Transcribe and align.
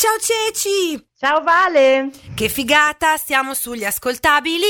Ciao 0.00 0.16
Ceci! 0.18 1.08
Ciao 1.14 1.42
Vale! 1.42 2.08
Che 2.34 2.48
figata, 2.48 3.18
siamo 3.18 3.52
sugli 3.52 3.84
ascoltabili! 3.84 4.64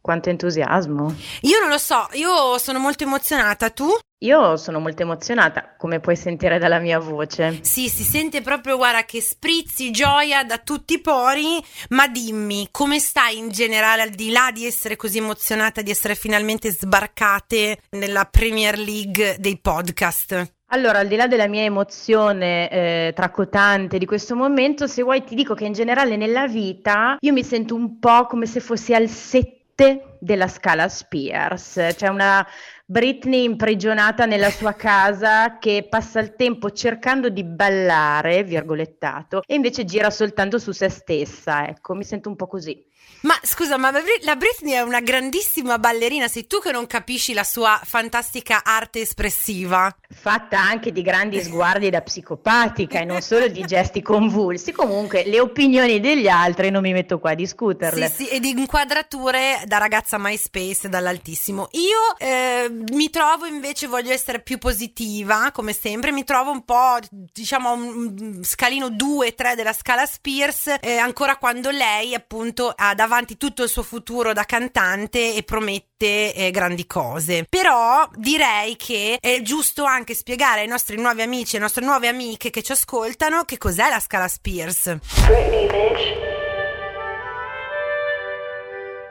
Quanto 0.00 0.30
entusiasmo! 0.30 1.14
Io 1.42 1.60
non 1.60 1.68
lo 1.68 1.78
so, 1.78 2.08
io 2.14 2.58
sono 2.58 2.80
molto 2.80 3.04
emozionata, 3.04 3.70
tu? 3.70 3.86
Io 4.24 4.56
sono 4.56 4.80
molto 4.80 5.02
emozionata, 5.02 5.76
come 5.78 6.00
puoi 6.00 6.16
sentire 6.16 6.58
dalla 6.58 6.80
mia 6.80 6.98
voce. 6.98 7.60
Sì, 7.62 7.88
si 7.88 8.02
sente 8.02 8.40
proprio, 8.40 8.76
guarda, 8.76 9.04
che 9.04 9.20
sprizzi 9.20 9.92
gioia 9.92 10.42
da 10.42 10.58
tutti 10.58 10.94
i 10.94 11.00
pori, 11.00 11.64
ma 11.90 12.08
dimmi, 12.08 12.66
come 12.72 12.98
stai 12.98 13.38
in 13.38 13.50
generale 13.50 14.02
al 14.02 14.10
di 14.10 14.32
là 14.32 14.50
di 14.52 14.66
essere 14.66 14.96
così 14.96 15.18
emozionata 15.18 15.82
di 15.82 15.92
essere 15.92 16.16
finalmente 16.16 16.72
sbarcate 16.72 17.78
nella 17.90 18.24
Premier 18.24 18.76
League 18.76 19.36
dei 19.38 19.60
podcast? 19.60 20.56
Allora, 20.70 20.98
al 20.98 21.06
di 21.08 21.16
là 21.16 21.26
della 21.26 21.48
mia 21.48 21.62
emozione 21.62 22.68
eh, 22.68 23.12
tracotante 23.14 23.96
di 23.96 24.04
questo 24.04 24.36
momento, 24.36 24.86
se 24.86 25.02
vuoi 25.02 25.24
ti 25.24 25.34
dico 25.34 25.54
che 25.54 25.64
in 25.64 25.72
generale 25.72 26.16
nella 26.16 26.46
vita 26.46 27.16
io 27.20 27.32
mi 27.32 27.42
sento 27.42 27.74
un 27.74 27.98
po' 27.98 28.26
come 28.26 28.44
se 28.44 28.60
fossi 28.60 28.92
al 28.92 29.08
7 29.08 30.16
della 30.20 30.46
scala 30.46 30.86
Spears, 30.88 31.94
cioè 31.96 32.10
una 32.10 32.46
Britney 32.84 33.44
imprigionata 33.44 34.26
nella 34.26 34.50
sua 34.50 34.74
casa 34.74 35.56
che 35.58 35.86
passa 35.88 36.20
il 36.20 36.36
tempo 36.36 36.70
cercando 36.70 37.30
di 37.30 37.44
ballare, 37.44 38.42
virgolettato, 38.42 39.42
e 39.46 39.54
invece 39.54 39.86
gira 39.86 40.10
soltanto 40.10 40.58
su 40.58 40.72
se 40.72 40.90
stessa, 40.90 41.66
ecco, 41.66 41.94
mi 41.94 42.04
sento 42.04 42.28
un 42.28 42.36
po' 42.36 42.46
così. 42.46 42.87
Ma 43.20 43.34
scusa, 43.42 43.76
ma 43.76 43.90
la 43.90 44.36
Britney 44.36 44.74
è 44.74 44.80
una 44.80 45.00
grandissima 45.00 45.78
ballerina, 45.78 46.28
sei 46.28 46.46
tu 46.46 46.60
che 46.60 46.70
non 46.70 46.86
capisci 46.86 47.32
la 47.32 47.42
sua 47.42 47.80
fantastica 47.82 48.62
arte 48.62 49.00
espressiva. 49.00 49.92
Fatta 50.08 50.60
anche 50.60 50.92
di 50.92 51.02
grandi 51.02 51.40
sguardi 51.42 51.90
da 51.90 52.00
psicopatica 52.00 53.00
e 53.00 53.04
non 53.04 53.20
solo 53.20 53.48
di 53.48 53.64
gesti 53.64 54.02
convulsi. 54.02 54.70
Comunque, 54.70 55.24
le 55.24 55.40
opinioni 55.40 55.98
degli 55.98 56.28
altri 56.28 56.70
non 56.70 56.82
mi 56.82 56.92
metto 56.92 57.18
qua 57.18 57.30
a 57.30 57.34
discuterle. 57.34 58.08
Sì, 58.08 58.24
sì, 58.24 58.28
e 58.28 58.38
di 58.38 58.50
inquadrature 58.50 59.62
da 59.66 59.78
ragazza 59.78 60.16
MySpace 60.18 60.88
dall'altissimo. 60.88 61.68
Io 61.72 62.16
eh, 62.18 62.70
mi 62.92 63.10
trovo 63.10 63.46
invece, 63.46 63.88
voglio 63.88 64.12
essere 64.12 64.40
più 64.40 64.58
positiva, 64.58 65.50
come 65.52 65.72
sempre, 65.72 66.12
mi 66.12 66.22
trovo 66.22 66.52
un 66.52 66.64
po', 66.64 66.98
diciamo, 67.10 67.72
un 67.72 68.40
scalino 68.44 68.90
2-3 68.90 69.56
della 69.56 69.72
scala 69.72 70.06
Spears, 70.06 70.76
eh, 70.80 70.98
ancora 70.98 71.36
quando 71.36 71.70
lei 71.70 72.14
appunto 72.14 72.72
ha 72.74 72.87
davanti 72.94 73.16
avanti 73.18 73.36
tutto 73.36 73.64
il 73.64 73.68
suo 73.68 73.82
futuro 73.82 74.32
da 74.32 74.44
cantante 74.44 75.34
e 75.34 75.42
promette 75.42 76.32
eh, 76.32 76.50
grandi 76.50 76.86
cose. 76.86 77.44
Però 77.48 78.08
direi 78.14 78.76
che 78.76 79.18
è 79.20 79.42
giusto 79.42 79.84
anche 79.84 80.14
spiegare 80.14 80.60
ai 80.60 80.68
nostri 80.68 80.96
nuovi 80.96 81.22
amici 81.22 81.56
e 81.56 81.58
nostre 81.58 81.84
nuove 81.84 82.06
amiche 82.08 82.50
che 82.50 82.62
ci 82.62 82.72
ascoltano 82.72 83.44
che 83.44 83.58
cos'è 83.58 83.88
la 83.90 84.00
scala 84.00 84.28
Spears. 84.28 84.96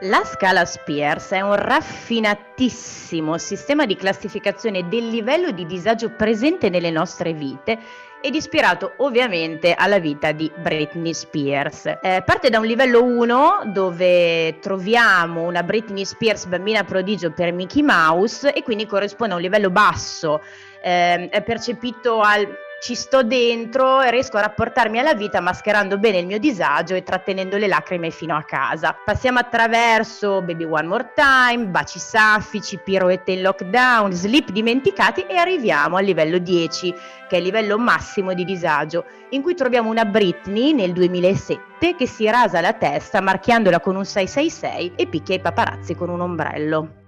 La 0.02 0.24
scala 0.24 0.64
Spears 0.64 1.30
è 1.30 1.40
un 1.40 1.56
raffinatissimo 1.56 3.36
sistema 3.36 3.84
di 3.84 3.96
classificazione 3.96 4.88
del 4.88 5.08
livello 5.08 5.50
di 5.50 5.66
disagio 5.66 6.14
presente 6.14 6.70
nelle 6.70 6.90
nostre 6.90 7.32
vite 7.32 7.78
ed 8.20 8.34
ispirato 8.34 8.94
ovviamente 8.98 9.74
alla 9.74 9.98
vita 9.98 10.32
di 10.32 10.50
Britney 10.56 11.14
Spears. 11.14 11.86
Eh, 12.02 12.22
parte 12.24 12.50
da 12.50 12.58
un 12.58 12.66
livello 12.66 13.02
1 13.04 13.62
dove 13.66 14.58
troviamo 14.60 15.42
una 15.42 15.62
Britney 15.62 16.04
Spears 16.04 16.46
bambina 16.46 16.84
prodigio 16.84 17.30
per 17.30 17.52
Mickey 17.52 17.82
Mouse 17.82 18.52
e 18.52 18.62
quindi 18.62 18.86
corrisponde 18.86 19.34
a 19.34 19.36
un 19.36 19.42
livello 19.42 19.70
basso, 19.70 20.40
eh, 20.82 21.28
è 21.28 21.42
percepito 21.42 22.20
al 22.20 22.48
ci 22.80 22.94
sto 22.94 23.24
dentro 23.24 24.00
e 24.02 24.10
riesco 24.10 24.36
a 24.36 24.42
rapportarmi 24.42 24.98
alla 25.00 25.14
vita 25.14 25.40
mascherando 25.40 25.98
bene 25.98 26.18
il 26.18 26.26
mio 26.26 26.38
disagio 26.38 26.94
e 26.94 27.02
trattenendo 27.02 27.56
le 27.56 27.66
lacrime 27.66 28.10
fino 28.10 28.36
a 28.36 28.42
casa. 28.42 28.96
Passiamo 29.04 29.40
attraverso 29.40 30.40
Baby 30.42 30.64
One 30.64 30.86
More 30.86 31.12
Time, 31.14 31.66
baci 31.66 31.98
saffici, 31.98 32.78
piroette 32.78 33.32
in 33.32 33.42
lockdown, 33.42 34.12
slip 34.12 34.50
dimenticati 34.50 35.22
e 35.22 35.36
arriviamo 35.36 35.96
al 35.96 36.04
livello 36.04 36.38
10, 36.38 36.94
che 37.28 37.34
è 37.34 37.38
il 37.38 37.44
livello 37.44 37.78
massimo 37.78 38.32
di 38.32 38.44
disagio, 38.44 39.04
in 39.30 39.42
cui 39.42 39.54
troviamo 39.54 39.90
una 39.90 40.04
Britney 40.04 40.72
nel 40.72 40.92
2007 40.92 41.96
che 41.96 42.06
si 42.06 42.30
rasa 42.30 42.60
la 42.60 42.74
testa 42.74 43.20
marchiandola 43.20 43.80
con 43.80 43.96
un 43.96 44.04
666 44.04 44.92
e 44.94 45.06
picchia 45.08 45.34
i 45.34 45.40
paparazzi 45.40 45.96
con 45.96 46.10
un 46.10 46.20
ombrello. 46.20 47.07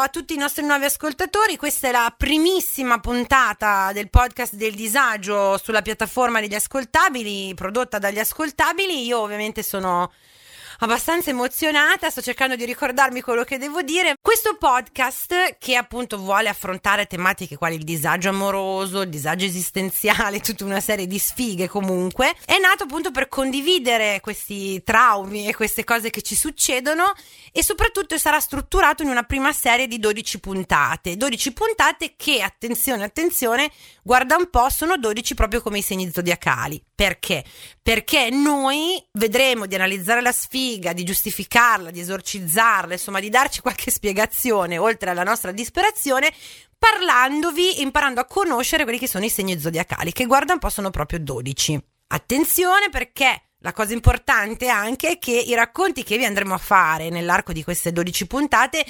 A 0.00 0.08
tutti 0.08 0.34
i 0.34 0.38
nostri 0.38 0.64
nuovi 0.64 0.86
ascoltatori. 0.86 1.56
Questa 1.56 1.88
è 1.88 1.92
la 1.92 2.12
primissima 2.16 2.98
puntata 3.00 3.92
del 3.92 4.08
podcast 4.08 4.54
del 4.54 4.74
disagio 4.74 5.58
sulla 5.58 5.82
piattaforma 5.82 6.40
degli 6.40 6.54
ascoltabili, 6.54 7.52
prodotta 7.54 7.98
dagli 7.98 8.18
ascoltabili. 8.18 9.04
Io 9.04 9.20
ovviamente 9.20 9.62
sono 9.62 10.10
abbastanza 10.80 11.30
emozionata, 11.30 12.10
sto 12.10 12.22
cercando 12.22 12.56
di 12.56 12.64
ricordarmi 12.64 13.20
quello 13.20 13.44
che 13.44 13.58
devo 13.58 13.82
dire. 13.82 14.14
Questo 14.20 14.56
podcast 14.56 15.56
che 15.58 15.76
appunto 15.76 16.18
vuole 16.18 16.48
affrontare 16.48 17.06
tematiche 17.06 17.56
quali 17.56 17.76
il 17.76 17.84
disagio 17.84 18.30
amoroso, 18.30 19.02
il 19.02 19.08
disagio 19.08 19.44
esistenziale, 19.44 20.40
tutta 20.40 20.64
una 20.64 20.80
serie 20.80 21.06
di 21.06 21.18
sfighe 21.18 21.68
comunque, 21.68 22.34
è 22.44 22.58
nato 22.58 22.84
appunto 22.84 23.10
per 23.10 23.28
condividere 23.28 24.20
questi 24.20 24.82
traumi 24.82 25.46
e 25.46 25.54
queste 25.54 25.84
cose 25.84 26.10
che 26.10 26.22
ci 26.22 26.34
succedono 26.34 27.12
e 27.52 27.62
soprattutto 27.62 28.16
sarà 28.18 28.40
strutturato 28.40 29.02
in 29.02 29.08
una 29.08 29.22
prima 29.22 29.52
serie 29.52 29.86
di 29.86 29.98
12 29.98 30.40
puntate. 30.40 31.16
12 31.16 31.52
puntate 31.52 32.14
che, 32.16 32.42
attenzione, 32.42 33.04
attenzione, 33.04 33.70
guarda 34.02 34.36
un 34.36 34.48
po', 34.48 34.68
sono 34.70 34.96
12 34.96 35.34
proprio 35.34 35.60
come 35.60 35.78
i 35.78 35.82
segni 35.82 36.10
zodiacali. 36.10 36.82
Perché? 37.00 37.42
Perché 37.80 38.28
noi 38.28 39.02
vedremo 39.12 39.64
di 39.64 39.74
analizzare 39.74 40.20
la 40.20 40.32
sfiga, 40.32 40.92
di 40.92 41.02
giustificarla, 41.02 41.90
di 41.90 42.00
esorcizzarla, 42.00 42.92
insomma 42.92 43.20
di 43.20 43.30
darci 43.30 43.62
qualche 43.62 43.90
spiegazione 43.90 44.76
oltre 44.76 45.08
alla 45.08 45.22
nostra 45.22 45.50
disperazione, 45.50 46.30
parlandovi, 46.76 47.80
imparando 47.80 48.20
a 48.20 48.26
conoscere 48.26 48.82
quelli 48.82 48.98
che 48.98 49.08
sono 49.08 49.24
i 49.24 49.30
segni 49.30 49.58
zodiacali, 49.58 50.12
che 50.12 50.26
guarda 50.26 50.52
un 50.52 50.58
po' 50.58 50.68
sono 50.68 50.90
proprio 50.90 51.20
12. 51.20 51.82
Attenzione 52.08 52.90
perché 52.90 53.44
la 53.60 53.72
cosa 53.72 53.94
importante 53.94 54.68
anche 54.68 55.12
è 55.12 55.18
che 55.18 55.32
i 55.32 55.54
racconti 55.54 56.02
che 56.02 56.18
vi 56.18 56.26
andremo 56.26 56.52
a 56.52 56.58
fare 56.58 57.08
nell'arco 57.08 57.54
di 57.54 57.64
queste 57.64 57.92
12 57.92 58.26
puntate 58.26 58.84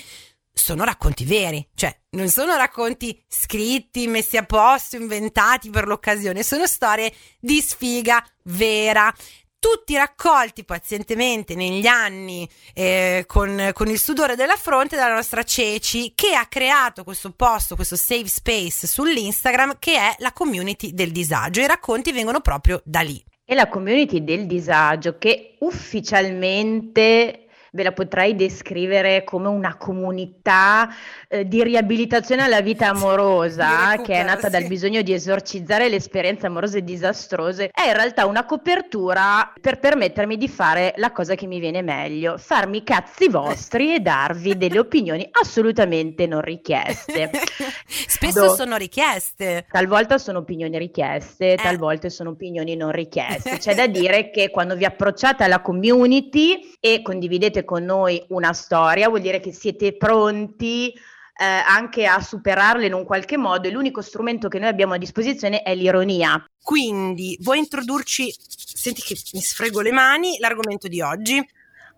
sono 0.52 0.84
racconti 0.84 1.24
veri, 1.24 1.66
cioè 1.74 1.96
non 2.10 2.28
sono 2.28 2.56
racconti 2.56 3.22
scritti, 3.26 4.06
messi 4.06 4.36
a 4.36 4.44
posto, 4.44 4.96
inventati 4.96 5.70
per 5.70 5.86
l'occasione, 5.86 6.42
sono 6.42 6.66
storie 6.66 7.12
di 7.38 7.60
sfiga 7.60 8.24
vera. 8.44 9.12
Tutti 9.58 9.94
raccolti 9.94 10.64
pazientemente 10.64 11.54
negli 11.54 11.86
anni 11.86 12.48
eh, 12.72 13.24
con, 13.26 13.70
con, 13.74 13.88
il 13.88 13.98
sudore 13.98 14.34
della 14.34 14.56
fronte 14.56 14.96
dalla 14.96 15.16
nostra 15.16 15.42
Ceci 15.42 16.12
che 16.14 16.34
ha 16.34 16.46
creato 16.46 17.04
questo 17.04 17.30
posto, 17.32 17.74
questo 17.74 17.96
safe 17.96 18.26
space 18.26 18.86
sull'Instagram 18.86 19.76
che 19.78 19.96
è 19.96 20.14
la 20.20 20.32
community 20.32 20.94
del 20.94 21.12
disagio. 21.12 21.60
I 21.60 21.66
racconti 21.66 22.10
vengono 22.10 22.40
proprio 22.40 22.80
da 22.86 23.00
lì. 23.00 23.22
E 23.44 23.54
la 23.54 23.68
community 23.68 24.24
del 24.24 24.46
disagio 24.46 25.18
che 25.18 25.56
ufficialmente 25.58 27.48
ve 27.72 27.82
la 27.82 27.92
potrei 27.92 28.34
descrivere 28.34 29.24
come 29.24 29.48
una 29.48 29.76
comunità 29.76 30.88
eh, 31.28 31.46
di 31.46 31.62
riabilitazione 31.62 32.42
alla 32.42 32.60
vita 32.60 32.88
amorosa 32.88 33.96
che 34.02 34.14
è 34.14 34.22
nata 34.22 34.48
dal 34.48 34.66
bisogno 34.66 35.02
di 35.02 35.12
esorcizzare 35.12 35.88
le 35.88 35.96
esperienze 35.96 36.46
amorose 36.46 36.82
disastrose, 36.82 37.70
è 37.72 37.86
in 37.86 37.94
realtà 37.94 38.26
una 38.26 38.44
copertura 38.44 39.52
per 39.60 39.78
permettermi 39.78 40.36
di 40.36 40.48
fare 40.48 40.94
la 40.96 41.12
cosa 41.12 41.34
che 41.34 41.46
mi 41.46 41.60
viene 41.60 41.82
meglio, 41.82 42.36
farmi 42.38 42.78
i 42.78 42.82
cazzi 42.82 43.28
vostri 43.28 43.94
e 43.94 44.00
darvi 44.00 44.56
delle 44.56 44.78
opinioni 44.80 45.28
assolutamente 45.30 46.26
non 46.26 46.40
richieste. 46.40 47.30
Spesso 47.86 48.46
Do- 48.46 48.54
sono 48.54 48.76
richieste. 48.76 49.66
Talvolta 49.70 50.18
sono 50.18 50.38
opinioni 50.38 50.78
richieste, 50.78 51.52
eh. 51.52 51.56
talvolta 51.56 52.08
sono 52.08 52.30
opinioni 52.30 52.76
non 52.76 52.92
richieste. 52.92 53.58
C'è 53.58 53.74
da 53.74 53.86
dire 53.86 54.30
che 54.30 54.50
quando 54.50 54.74
vi 54.74 54.84
approcciate 54.84 55.44
alla 55.44 55.60
community 55.60 56.76
e 56.80 57.02
condividete 57.02 57.59
condividete 57.60 57.64
con 57.64 57.84
noi 57.84 58.22
una 58.28 58.52
storia, 58.52 59.08
vuol 59.08 59.20
dire 59.20 59.40
che 59.40 59.52
siete 59.52 59.96
pronti 59.96 60.88
eh, 60.90 61.44
anche 61.44 62.06
a 62.06 62.20
superarle 62.20 62.86
in 62.86 62.92
un 62.92 63.04
qualche 63.04 63.36
modo 63.36 63.66
e 63.66 63.70
l'unico 63.70 64.02
strumento 64.02 64.48
che 64.48 64.58
noi 64.58 64.68
abbiamo 64.68 64.94
a 64.94 64.98
disposizione 64.98 65.62
è 65.62 65.74
l'ironia. 65.74 66.44
Quindi 66.62 67.38
vuoi 67.40 67.58
introdurci, 67.58 68.34
senti 68.38 69.00
che 69.02 69.16
mi 69.32 69.40
sfrego 69.40 69.80
le 69.80 69.92
mani, 69.92 70.38
l'argomento 70.38 70.88
di 70.88 71.00
oggi? 71.00 71.44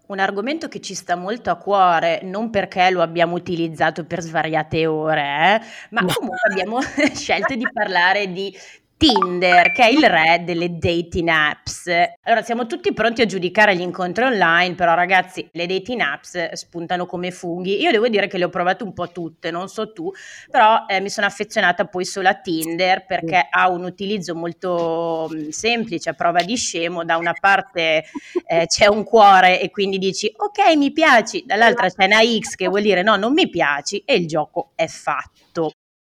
un 0.05 0.19
argomento 0.19 0.69
che 0.69 0.81
ci 0.81 0.94
sta 0.94 1.17
molto 1.17 1.49
a 1.49 1.56
cuore, 1.56 2.20
non 2.23 2.50
perché 2.50 2.91
lo 2.91 3.00
abbiamo 3.00 3.35
utilizzato 3.35 4.05
per 4.05 4.20
svariate 4.20 4.85
ore, 4.85 5.23
eh, 5.23 5.61
ma 5.91 6.05
comunque 6.05 6.50
abbiamo 6.50 6.81
scelto 7.14 7.55
di 7.55 7.67
parlare 7.73 8.31
di 8.31 8.55
Tinder, 9.02 9.72
che 9.72 9.82
è 9.82 9.88
il 9.88 10.08
re 10.08 10.44
delle 10.44 10.78
dating 10.78 11.26
apps. 11.26 11.90
Allora, 12.22 12.40
siamo 12.43 12.66
tutti 12.66 12.93
pronti 12.93 13.20
a 13.20 13.26
giudicare 13.26 13.75
gli 13.75 13.81
incontri 13.81 14.22
online, 14.22 14.76
però 14.76 14.94
ragazzi, 14.94 15.49
le 15.54 15.66
dating 15.66 16.00
apps 16.00 16.52
spuntano 16.52 17.04
come 17.04 17.32
funghi. 17.32 17.81
Io 17.81 17.90
devo 17.90 18.06
dire 18.06 18.28
che 18.28 18.38
le 18.38 18.44
ho 18.44 18.49
provate 18.49 18.84
un 18.84 18.93
po' 18.93 19.10
tutte, 19.10 19.50
non 19.50 19.66
so 19.66 19.93
tu, 19.93 20.12
però 20.49 20.84
eh, 20.87 21.00
mi 21.00 21.10
sono 21.10 21.26
affezionata 21.26 21.87
poi 21.87 22.04
solo 22.04 22.28
a 22.28 22.34
Tinder 22.34 23.04
perché 23.04 23.49
ha 23.50 23.69
un 23.69 23.82
utilizzo 23.82 24.37
molto 24.37 25.28
mm, 25.34 25.49
semplice, 25.49 26.10
a 26.10 26.12
prova 26.12 26.44
di 26.44 26.54
scemo. 26.54 27.04
Da 27.04 27.16
una 27.16 27.32
parte 27.32 28.04
eh, 28.46 28.66
c'è 28.66 28.87
un 28.87 29.02
cuore 29.02 29.60
e 29.60 29.70
quindi 29.70 29.99
dici 29.99 30.32
ok, 30.32 30.76
mi 30.76 30.93
piaci, 30.93 31.43
dall'altra 31.44 31.88
c'è 31.90 32.04
una 32.04 32.20
X 32.20 32.54
che 32.54 32.69
vuol 32.69 32.82
dire 32.82 33.02
no, 33.02 33.16
non 33.16 33.32
mi 33.32 33.49
piaci 33.49 34.04
e 34.06 34.14
il 34.14 34.28
gioco 34.28 34.70
è 34.76 34.87
fatto. 34.87 35.72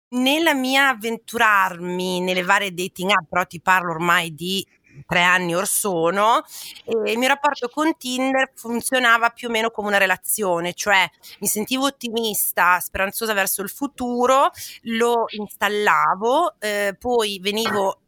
Nella 0.09 0.53
mia 0.53 0.89
avventurarmi 0.89 2.21
nelle 2.21 2.43
varie 2.43 2.73
dating 2.73 3.11
app, 3.11 3.27
però 3.29 3.45
ti 3.45 3.59
parlo 3.59 3.91
ormai 3.91 4.33
di 4.33 4.65
tre 5.05 5.21
anni 5.21 5.53
or 5.53 5.67
sono, 5.67 6.43
e 6.85 7.11
il 7.11 7.17
mio 7.17 7.27
rapporto 7.27 7.69
con 7.69 7.95
Tinder 7.97 8.51
funzionava 8.55 9.29
più 9.29 9.49
o 9.49 9.51
meno 9.51 9.69
come 9.69 9.89
una 9.89 9.97
relazione, 9.97 10.73
cioè 10.73 11.07
mi 11.39 11.47
sentivo 11.47 11.85
ottimista, 11.85 12.79
speranzosa 12.79 13.33
verso 13.33 13.61
il 13.61 13.69
futuro, 13.69 14.49
lo 14.83 15.25
installavo, 15.29 16.55
eh, 16.59 16.95
poi 16.97 17.39
venivo 17.41 17.99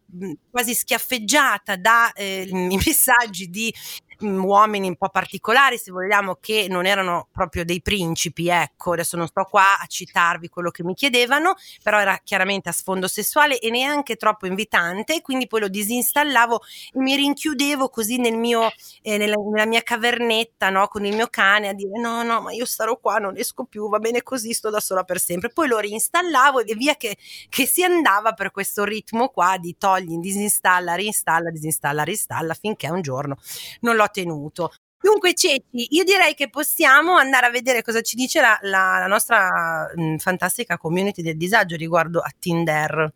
quasi 0.49 0.73
schiaffeggiata 0.73 1.75
dai 1.75 2.11
eh, 2.15 2.49
messaggi 2.85 3.49
di 3.49 3.73
uomini 4.21 4.87
un 4.87 4.95
po' 4.95 5.09
particolari, 5.09 5.77
se 5.77 5.91
vogliamo, 5.91 6.37
che 6.39 6.67
non 6.69 6.85
erano 6.85 7.27
proprio 7.31 7.63
dei 7.63 7.81
principi, 7.81 8.49
ecco, 8.49 8.93
adesso 8.93 9.17
non 9.17 9.27
sto 9.27 9.43
qua 9.45 9.79
a 9.79 9.85
citarvi 9.85 10.49
quello 10.49 10.71
che 10.71 10.83
mi 10.83 10.93
chiedevano, 10.93 11.55
però 11.81 11.99
era 11.99 12.19
chiaramente 12.23 12.69
a 12.69 12.71
sfondo 12.71 13.07
sessuale 13.07 13.59
e 13.59 13.69
neanche 13.69 14.15
troppo 14.15 14.47
invitante, 14.47 15.21
quindi 15.21 15.47
poi 15.47 15.61
lo 15.61 15.67
disinstallavo 15.67 16.61
e 16.93 16.99
mi 16.99 17.15
rinchiudevo 17.15 17.89
così 17.89 18.17
nel 18.17 18.35
mio, 18.35 18.69
eh, 19.01 19.17
nella, 19.17 19.35
nella, 19.35 19.65
mia 19.65 19.81
cavernetta, 19.81 20.69
no, 20.69 20.87
con 20.87 21.05
il 21.05 21.15
mio 21.15 21.27
cane 21.29 21.69
a 21.69 21.73
dire 21.73 21.99
no, 21.99 22.23
no, 22.23 22.41
ma 22.41 22.51
io 22.51 22.65
starò 22.65 22.97
qua, 22.97 23.17
non 23.17 23.37
esco 23.37 23.65
più, 23.65 23.87
va 23.89 23.99
bene 23.99 24.23
così, 24.23 24.53
sto 24.53 24.69
da 24.69 24.79
sola 24.79 25.03
per 25.03 25.19
sempre. 25.19 25.49
Poi 25.49 25.67
lo 25.67 25.79
reinstallavo 25.79 26.61
e 26.61 26.75
via 26.75 26.95
che, 26.95 27.17
che 27.49 27.65
si 27.65 27.83
andava 27.83 28.33
per 28.33 28.51
questo 28.51 28.83
ritmo 28.83 29.29
qua 29.29 29.57
di 29.57 29.75
togli, 29.77 30.17
disinstalla, 30.17 30.95
reinstalla, 30.95 31.49
disinstalla, 31.49 32.03
reinstalla, 32.03 32.53
finché 32.53 32.89
un 32.89 33.01
giorno 33.01 33.37
non 33.81 33.95
l'ho 33.95 34.03
tenuto. 34.09 34.71
Dunque, 35.01 35.33
Ceci, 35.33 35.95
io 35.95 36.03
direi 36.03 36.33
che 36.33 36.49
possiamo 36.49 37.15
andare 37.15 37.45
a 37.45 37.49
vedere 37.49 37.81
cosa 37.81 38.01
ci 38.01 38.15
dice 38.17 38.41
la, 38.41 38.57
la, 38.63 38.97
la 38.99 39.07
nostra 39.07 39.89
mh, 39.95 40.17
fantastica 40.17 40.77
community 40.77 41.21
del 41.21 41.37
disagio 41.37 41.77
riguardo 41.77 42.19
a 42.19 42.29
Tinder. 42.37 43.13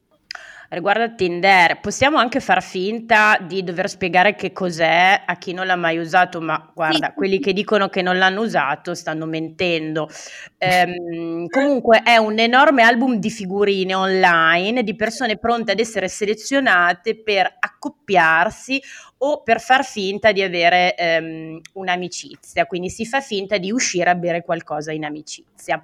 Riguardo 0.74 1.04
a 1.04 1.10
Tinder, 1.10 1.80
possiamo 1.82 2.18
anche 2.18 2.40
far 2.40 2.64
finta 2.64 3.38
di 3.40 3.64
dover 3.64 3.88
spiegare 3.88 4.34
che 4.34 4.52
cos'è 4.52 5.22
a 5.24 5.38
chi 5.38 5.54
non 5.54 5.68
l'ha 5.68 5.76
mai 5.76 6.00
usato, 6.00 6.42
ma 6.42 6.72
guarda, 6.74 7.10
sì. 7.10 7.14
quelli 7.14 7.40
che 7.40 7.54
dicono 7.54 7.90
che 7.90 8.02
non 8.02 8.18
l'hanno 8.18 8.42
usato 8.42 8.96
stanno 8.96 9.28
mentendo. 9.28 10.10
Ehm, 10.58 11.46
comunque 11.54 12.02
è 12.02 12.18
un 12.18 12.40
enorme 12.40 12.82
album 12.82 13.18
di 13.18 13.30
figurine 13.30 13.94
online 13.94 14.82
di 14.82 14.96
persone 14.96 15.38
pronte 15.38 15.74
ad 15.74 15.80
essere 15.80 16.08
selezionate 16.08 17.22
per 17.22 17.56
accoppiarsi 17.60 18.82
o 19.20 19.44
per 19.44 19.62
far 19.62 19.86
finta 19.86 20.32
di 20.32 20.42
avere 20.42 20.96
ehm, 20.96 21.62
un'amicizia, 21.74 22.66
quindi 22.66 22.90
si 22.90 23.06
fa 23.06 23.22
finta 23.22 23.60
di 23.60 23.72
uscire 23.72 24.10
a 24.10 24.16
bere 24.16 24.42
qualcosa 24.42 24.92
in 24.92 25.06
amicizia 25.06 25.84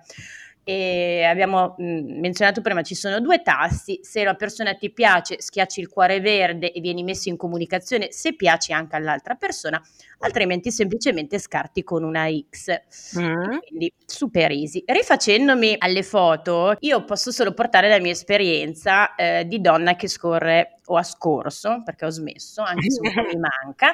e 0.69 1.23
abbiamo 1.23 1.73
mh, 1.79 2.19
menzionato 2.19 2.61
prima 2.61 2.83
ci 2.83 2.93
sono 2.93 3.19
due 3.19 3.41
tasti, 3.41 4.01
se 4.03 4.21
una 4.21 4.35
persona 4.35 4.75
ti 4.75 4.91
piace 4.91 5.41
schiacci 5.41 5.79
il 5.79 5.87
cuore 5.87 6.19
verde 6.19 6.71
e 6.71 6.79
vieni 6.79 7.01
messo 7.01 7.27
in 7.29 7.37
comunicazione. 7.37 8.11
Se 8.11 8.35
piaci 8.35 8.71
anche 8.71 8.95
all'altra 8.95 9.33
persona, 9.33 9.81
altrimenti 10.19 10.71
semplicemente 10.71 11.39
scarti 11.39 11.83
con 11.83 12.03
una 12.03 12.27
X. 12.29 13.19
Mm. 13.19 13.57
Quindi 13.67 13.93
super 14.05 14.51
easy. 14.51 14.83
Rifacendomi 14.85 15.75
alle 15.77 16.03
foto, 16.03 16.75
io 16.79 17.05
posso 17.05 17.31
solo 17.31 17.53
portare 17.53 17.89
la 17.89 17.99
mia 17.99 18.11
esperienza 18.11 19.15
eh, 19.15 19.45
di 19.47 19.61
donna 19.61 19.95
che 19.95 20.07
scorre 20.07 20.79
o 20.85 20.97
ha 20.97 21.03
scorso, 21.03 21.81
perché 21.83 22.05
ho 22.05 22.09
smesso, 22.09 22.61
anche 22.61 22.89
se 22.89 22.99
mi 23.01 23.09
manca, 23.39 23.93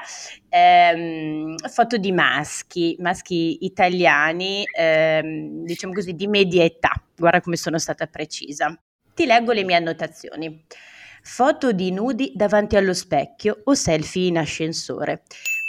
ehm, 0.49 1.55
foto 1.67 1.97
di 1.97 2.11
maschi, 2.11 2.95
maschi 2.99 3.65
italiani, 3.65 4.63
ehm, 4.73 5.63
diciamo 5.63 5.93
così, 5.93 6.13
di 6.13 6.27
media 6.27 6.63
età. 6.63 6.91
Guarda 7.15 7.41
come 7.41 7.57
sono 7.57 7.77
stata 7.77 8.07
precisa. 8.07 8.77
Ti 9.13 9.25
leggo 9.25 9.51
le 9.51 9.63
mie 9.63 9.75
annotazioni. 9.75 10.65
Foto 11.27 11.71
di 11.71 11.91
nudi 11.91 12.33
davanti 12.35 12.75
allo 12.75 12.93
specchio 12.93 13.61
o 13.63 13.73
selfie 13.73 14.27
in 14.27 14.37
ascensore. 14.37 15.23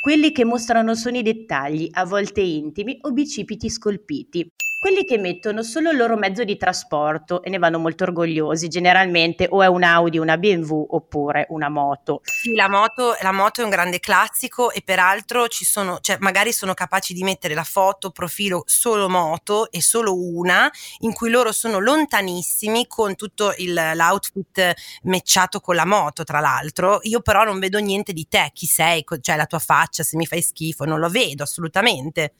Quelli 0.06 0.30
che 0.30 0.44
mostrano 0.44 0.94
solo 0.94 1.18
i 1.18 1.22
dettagli, 1.22 1.88
a 1.90 2.04
volte 2.04 2.40
intimi 2.40 2.96
o 3.00 3.10
bicipiti 3.10 3.68
scolpiti 3.68 4.48
quelli 4.78 5.04
che 5.04 5.18
mettono 5.18 5.62
solo 5.62 5.90
il 5.90 5.96
loro 5.96 6.16
mezzo 6.16 6.44
di 6.44 6.56
trasporto 6.56 7.42
e 7.42 7.50
ne 7.50 7.58
vanno 7.58 7.78
molto 7.78 8.04
orgogliosi, 8.04 8.68
generalmente 8.68 9.46
o 9.50 9.62
è 9.62 9.66
un 9.66 9.82
Audi, 9.82 10.18
una 10.18 10.36
BMW 10.36 10.86
oppure 10.90 11.46
una 11.48 11.68
moto. 11.68 12.20
Sì, 12.24 12.54
la 12.54 12.68
moto, 12.68 13.16
la 13.22 13.32
moto 13.32 13.62
è 13.62 13.64
un 13.64 13.70
grande 13.70 14.00
classico 14.00 14.70
e 14.70 14.82
peraltro 14.84 15.48
ci 15.48 15.64
sono, 15.64 15.98
cioè 16.00 16.18
magari 16.20 16.52
sono 16.52 16.74
capaci 16.74 17.14
di 17.14 17.22
mettere 17.22 17.54
la 17.54 17.64
foto 17.64 18.10
profilo 18.10 18.62
solo 18.66 19.08
moto 19.08 19.70
e 19.70 19.80
solo 19.80 20.14
una, 20.14 20.70
in 20.98 21.14
cui 21.14 21.30
loro 21.30 21.52
sono 21.52 21.78
lontanissimi 21.78 22.86
con 22.86 23.16
tutto 23.16 23.54
il, 23.56 23.72
l'outfit 23.94 24.74
matchato 25.04 25.60
con 25.60 25.74
la 25.74 25.86
moto, 25.86 26.22
tra 26.22 26.40
l'altro. 26.40 27.00
Io 27.02 27.20
però 27.20 27.44
non 27.44 27.58
vedo 27.58 27.78
niente 27.78 28.12
di 28.12 28.28
te, 28.28 28.50
chi 28.52 28.66
sei, 28.66 29.04
cioè 29.20 29.36
la 29.36 29.46
tua 29.46 29.58
faccia, 29.58 30.02
se 30.02 30.16
mi 30.16 30.26
fai 30.26 30.42
schifo, 30.42 30.84
non 30.84 31.00
lo 31.00 31.08
vedo 31.08 31.42
assolutamente. 31.44 32.34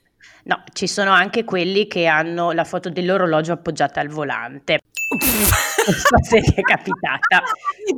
No, 0.44 0.62
ci 0.72 0.86
sono 0.86 1.10
anche 1.10 1.44
quelli 1.44 1.88
che 1.88 2.06
hanno 2.06 2.52
la 2.52 2.64
foto 2.64 2.88
dell'orologio 2.88 3.52
appoggiata 3.52 4.00
al 4.00 4.08
volante. 4.08 4.78
se 6.22 6.40
ti 6.40 6.54
è 6.54 6.60
capitata. 6.62 7.42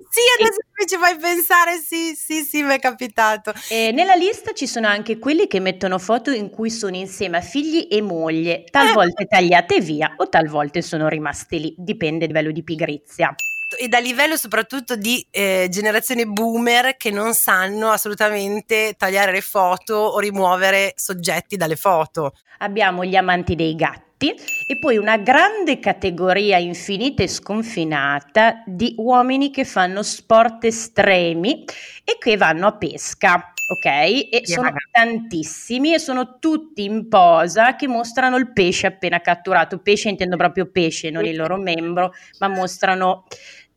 Sì, 0.09 0.21
adesso 0.39 0.61
e... 0.61 0.67
mi 0.79 0.87
ci 0.87 0.97
fai 0.97 1.17
pensare, 1.19 1.77
sì, 1.79 2.15
sì, 2.15 2.43
sì, 2.43 2.63
mi 2.63 2.75
è 2.75 2.79
capitato. 2.79 3.53
E 3.69 3.93
nella 3.93 4.15
lista 4.15 4.53
ci 4.53 4.67
sono 4.67 4.87
anche 4.87 5.19
quelli 5.19 5.47
che 5.47 5.61
mettono 5.61 5.99
foto 5.99 6.31
in 6.31 6.51
cui 6.51 6.71
sono 6.71 6.97
insieme 6.97 7.39
a 7.39 7.43
figli 7.43 7.87
e 7.91 8.01
moglie, 8.01 8.65
talvolta 8.71 9.23
eh. 9.23 9.27
tagliate 9.27 9.81
via 9.81 10.15
o 10.17 10.29
talvolta 10.29 10.81
sono 10.81 11.09
rimaste 11.09 11.57
lì, 11.57 11.75
dipende 11.77 12.27
dal 12.27 12.29
livello 12.29 12.53
di 12.53 12.63
pigrizia 12.63 13.35
e 13.79 13.87
da 13.87 13.99
livello 13.99 14.37
soprattutto 14.37 14.97
di 14.97 15.25
eh, 15.31 15.69
generazione 15.71 16.27
boomer 16.27 16.97
che 16.97 17.13
non 17.13 17.33
sanno 17.33 17.91
assolutamente 17.91 18.95
tagliare 18.99 19.31
le 19.31 19.41
foto 19.41 19.95
o 19.95 20.19
rimuovere 20.19 20.93
soggetti 20.97 21.57
dalle 21.57 21.77
foto. 21.77 22.33
Abbiamo 22.59 23.05
gli 23.05 23.15
amanti 23.15 23.55
dei 23.55 23.77
gatti 23.77 24.31
e 24.31 24.79
poi 24.81 24.97
una 24.97 25.17
grande 25.17 25.79
categoria 25.79 26.59
infinita 26.59 27.23
e 27.23 27.29
sconfinata 27.29 28.65
di 28.67 28.95
uomini 28.99 29.51
che 29.51 29.65
fanno 29.65 30.03
sport 30.03 30.65
estremi 30.65 31.65
e 32.03 32.19
che 32.19 32.37
vanno 32.37 32.67
a 32.67 32.77
pesca. 32.77 33.53
Ok, 33.71 33.85
e 33.85 34.29
yeah. 34.31 34.43
sono 34.47 34.73
tantissimi 34.91 35.93
e 35.93 35.99
sono 35.99 36.39
tutti 36.39 36.85
in 36.85 37.07
posa 37.07 37.77
che 37.77 37.87
mostrano 37.87 38.39
il 38.39 38.51
pesce 38.51 38.87
appena 38.87 39.21
catturato. 39.21 39.79
Pesce 39.79 40.09
intendo 40.09 40.39
proprio 40.39 40.71
pesce, 40.71 41.11
non 41.11 41.27
il 41.27 41.37
loro 41.37 41.59
membro, 41.59 42.15
ma 42.39 42.49
mostrano 42.49 43.27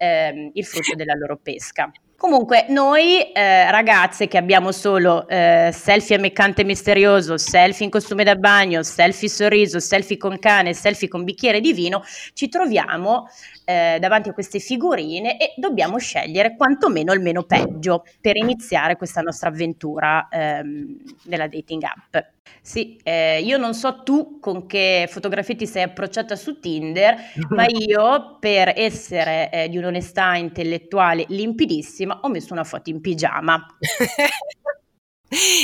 ehm, 0.01 0.50
il 0.53 0.65
frutto 0.65 0.96
della 0.96 1.13
loro 1.13 1.38
pesca. 1.41 1.91
Comunque, 2.17 2.65
noi 2.70 3.31
eh, 3.31 3.72
ragazze 3.72 4.27
che 4.27 4.38
abbiamo 4.38 4.72
solo 4.72 5.27
eh, 5.27 5.72
selfie 5.74 6.17
ammeccante 6.17 6.63
misterioso, 6.63 7.36
selfie 7.38 7.86
in 7.86 7.91
costume 7.91 8.24
da 8.24 8.36
bagno, 8.36 8.84
selfie 8.84 9.27
sorriso, 9.27 9.79
selfie 9.79 10.17
con 10.17 10.38
cane, 10.38 10.75
selfie 10.75 11.08
con 11.08 11.24
bicchiere 11.24 11.60
di 11.60 11.74
vino, 11.74 12.03
ci 12.34 12.48
troviamo 12.48 13.27
eh, 13.65 13.98
davanti 14.00 14.29
a 14.29 14.34
queste 14.34 14.60
figurine 14.60 15.39
e 15.39 15.53
dobbiamo 15.55 15.98
scegliere 15.98 16.55
quantomeno 16.55 17.12
il 17.12 17.22
meno 17.22 17.41
peggio 17.41 18.03
per 18.22 18.36
iniziare 18.36 18.98
questa 18.98 19.22
nostra 19.22 19.50
avventura 19.50 20.27
ehm, 20.29 20.98
nella 21.24 21.48
dating 21.48 21.81
app. 21.84 22.24
Sì, 22.63 23.00
eh, 23.03 23.41
io 23.41 23.57
non 23.57 23.74
so 23.74 24.03
tu 24.03 24.39
con 24.39 24.65
che 24.67 25.07
fotografie 25.10 25.55
ti 25.55 25.65
sei 25.65 25.83
approcciata 25.83 26.36
su 26.36 26.60
Tinder, 26.60 27.15
ma 27.50 27.65
io 27.67 28.38
per 28.39 28.74
essere 28.75 29.50
eh, 29.51 29.69
di 29.69 29.77
un'onestà 29.77 30.36
intellettuale 30.36 31.25
limpidissima 31.29 32.19
ho 32.21 32.29
messo 32.29 32.53
una 32.53 32.63
foto 32.63 32.89
in 32.89 33.01
pigiama. 33.01 33.65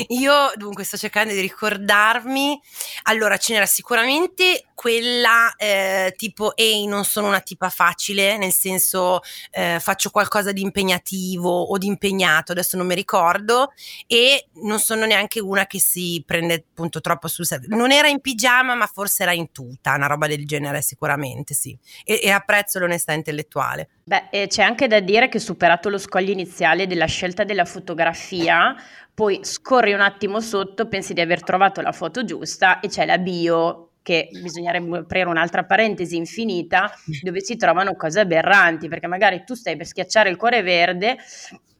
Io 0.09 0.51
dunque 0.55 0.83
sto 0.85 0.95
cercando 0.95 1.33
di 1.33 1.41
ricordarmi, 1.41 2.59
allora 3.03 3.37
ce 3.37 3.53
n'era 3.53 3.65
sicuramente 3.65 4.67
quella 4.73 5.53
eh, 5.57 6.13
tipo 6.15 6.55
ehi 6.55 6.85
non 6.85 7.03
sono 7.03 7.27
una 7.27 7.39
tipa 7.41 7.69
facile, 7.69 8.37
nel 8.37 8.53
senso 8.53 9.21
eh, 9.51 9.79
faccio 9.81 10.11
qualcosa 10.11 10.51
di 10.51 10.61
impegnativo 10.61 11.49
o 11.49 11.77
di 11.79 11.87
impegnato, 11.87 12.51
adesso 12.51 12.77
non 12.77 12.85
mi 12.85 12.95
ricordo, 12.95 13.73
e 14.05 14.49
non 14.61 14.79
sono 14.79 15.05
neanche 15.05 15.39
una 15.39 15.65
che 15.65 15.79
si 15.79 16.23
prende 16.25 16.65
appunto 16.69 17.01
troppo 17.01 17.27
sul 17.27 17.45
serio. 17.45 17.75
Non 17.75 17.91
era 17.91 18.07
in 18.07 18.21
pigiama, 18.21 18.75
ma 18.75 18.85
forse 18.85 19.23
era 19.23 19.33
in 19.33 19.51
tuta, 19.51 19.95
una 19.95 20.07
roba 20.07 20.27
del 20.27 20.45
genere 20.45 20.81
sicuramente, 20.81 21.55
sì. 21.55 21.75
E, 22.05 22.19
e 22.21 22.29
apprezzo 22.29 22.77
l'onestà 22.79 23.13
intellettuale. 23.13 23.89
Beh, 24.03 24.27
eh, 24.29 24.47
c'è 24.47 24.61
anche 24.61 24.87
da 24.87 24.99
dire 24.99 25.27
che 25.27 25.39
superato 25.39 25.89
lo 25.89 25.97
scoglio 25.97 26.31
iniziale 26.31 26.87
della 26.87 27.07
scelta 27.07 27.43
della 27.43 27.65
fotografia, 27.65 28.75
poi 29.17 29.39
scorri 29.41 29.93
un 29.93 30.01
attimo 30.01 30.39
sotto, 30.39 30.87
pensi 30.87 31.13
di 31.13 31.21
aver 31.21 31.41
trovato 31.41 31.81
la 31.81 31.91
foto 31.91 32.23
giusta 32.23 32.79
e 32.81 32.87
c'è 32.87 33.03
la 33.03 33.17
bio 33.17 33.93
che 34.03 34.29
bisognerebbe 34.31 34.99
aprire 34.99 35.27
un'altra 35.27 35.65
parentesi 35.65 36.15
infinita 36.15 36.91
dove 37.23 37.43
si 37.43 37.55
trovano 37.55 37.95
cose 37.95 38.19
aberranti, 38.19 38.87
perché 38.87 39.07
magari 39.07 39.43
tu 39.43 39.55
stai 39.55 39.75
per 39.75 39.87
schiacciare 39.87 40.29
il 40.29 40.35
cuore 40.35 40.61
verde 40.61 41.17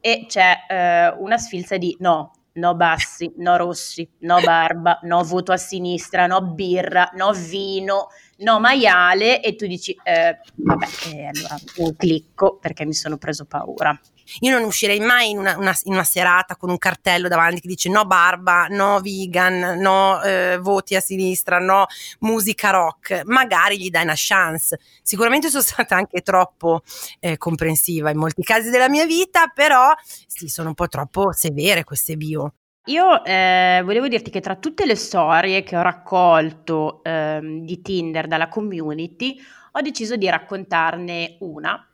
e 0.00 0.24
c'è 0.26 0.52
eh, 0.68 1.14
una 1.16 1.38
sfilza 1.38 1.76
di 1.76 1.96
no, 2.00 2.32
no 2.54 2.74
bassi, 2.74 3.32
no 3.36 3.56
rossi, 3.56 4.10
no 4.22 4.40
barba, 4.40 4.98
no 5.02 5.22
voto 5.22 5.52
a 5.52 5.56
sinistra, 5.56 6.26
no 6.26 6.40
birra, 6.40 7.08
no 7.14 7.30
vino, 7.30 8.08
no 8.38 8.58
maiale 8.58 9.40
e 9.40 9.54
tu 9.54 9.64
dici 9.68 9.96
eh, 10.02 10.40
vabbè, 10.56 10.86
eh, 11.12 11.26
allora 11.26 11.56
un 11.76 11.94
clicco 11.94 12.56
perché 12.56 12.84
mi 12.84 12.94
sono 12.94 13.16
preso 13.16 13.44
paura. 13.44 13.96
Io 14.40 14.52
non 14.52 14.66
uscirei 14.66 15.00
mai 15.00 15.30
in 15.30 15.38
una, 15.38 15.56
una, 15.56 15.76
in 15.84 15.92
una, 15.92 16.04
serata 16.04 16.56
con 16.56 16.70
un 16.70 16.78
cartello 16.78 17.28
davanti 17.28 17.60
che 17.60 17.68
dice 17.68 17.88
no 17.88 18.04
barba, 18.04 18.66
no 18.68 19.00
vegan, 19.00 19.78
no 19.80 20.22
eh, 20.22 20.58
voti 20.60 20.94
a 20.94 21.00
sinistra, 21.00 21.58
no 21.58 21.86
musica 22.20 22.70
rock. 22.70 23.22
Magari 23.24 23.78
gli 23.78 23.90
dai 23.90 24.04
una 24.04 24.14
chance. 24.16 24.78
Sicuramente 25.02 25.48
sono 25.48 25.62
stata 25.64 25.96
anche 25.96 26.20
troppo 26.22 26.82
eh, 27.20 27.36
comprensiva 27.36 28.10
in 28.10 28.18
molti 28.18 28.42
casi 28.42 28.70
della 28.70 28.88
mia 28.88 29.06
vita, 29.06 29.48
però 29.48 29.92
sì, 30.26 30.48
sono 30.48 30.68
un 30.68 30.74
po' 30.74 30.88
troppo 30.88 31.32
severe 31.32 31.84
queste 31.84 32.16
bio. 32.16 32.52
Io 32.88 33.22
eh, 33.22 33.82
volevo 33.84 34.08
dirti 34.08 34.30
che 34.30 34.40
tra 34.40 34.56
tutte 34.56 34.86
le 34.86 34.96
storie 34.96 35.62
che 35.62 35.76
ho 35.76 35.82
raccolto 35.82 37.02
eh, 37.02 37.40
di 37.42 37.82
Tinder 37.82 38.26
dalla 38.26 38.48
community, 38.48 39.38
ho 39.72 39.80
deciso 39.82 40.16
di 40.16 40.28
raccontarne 40.28 41.36
una 41.40 41.87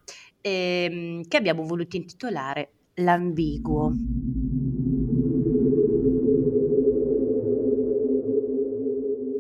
ehm, 0.45 1.27
che 1.27 1.37
abbiamo 1.39 1.65
voluto 1.65 1.97
intitolare 1.97 2.71
L'ambiguo. 2.99 3.93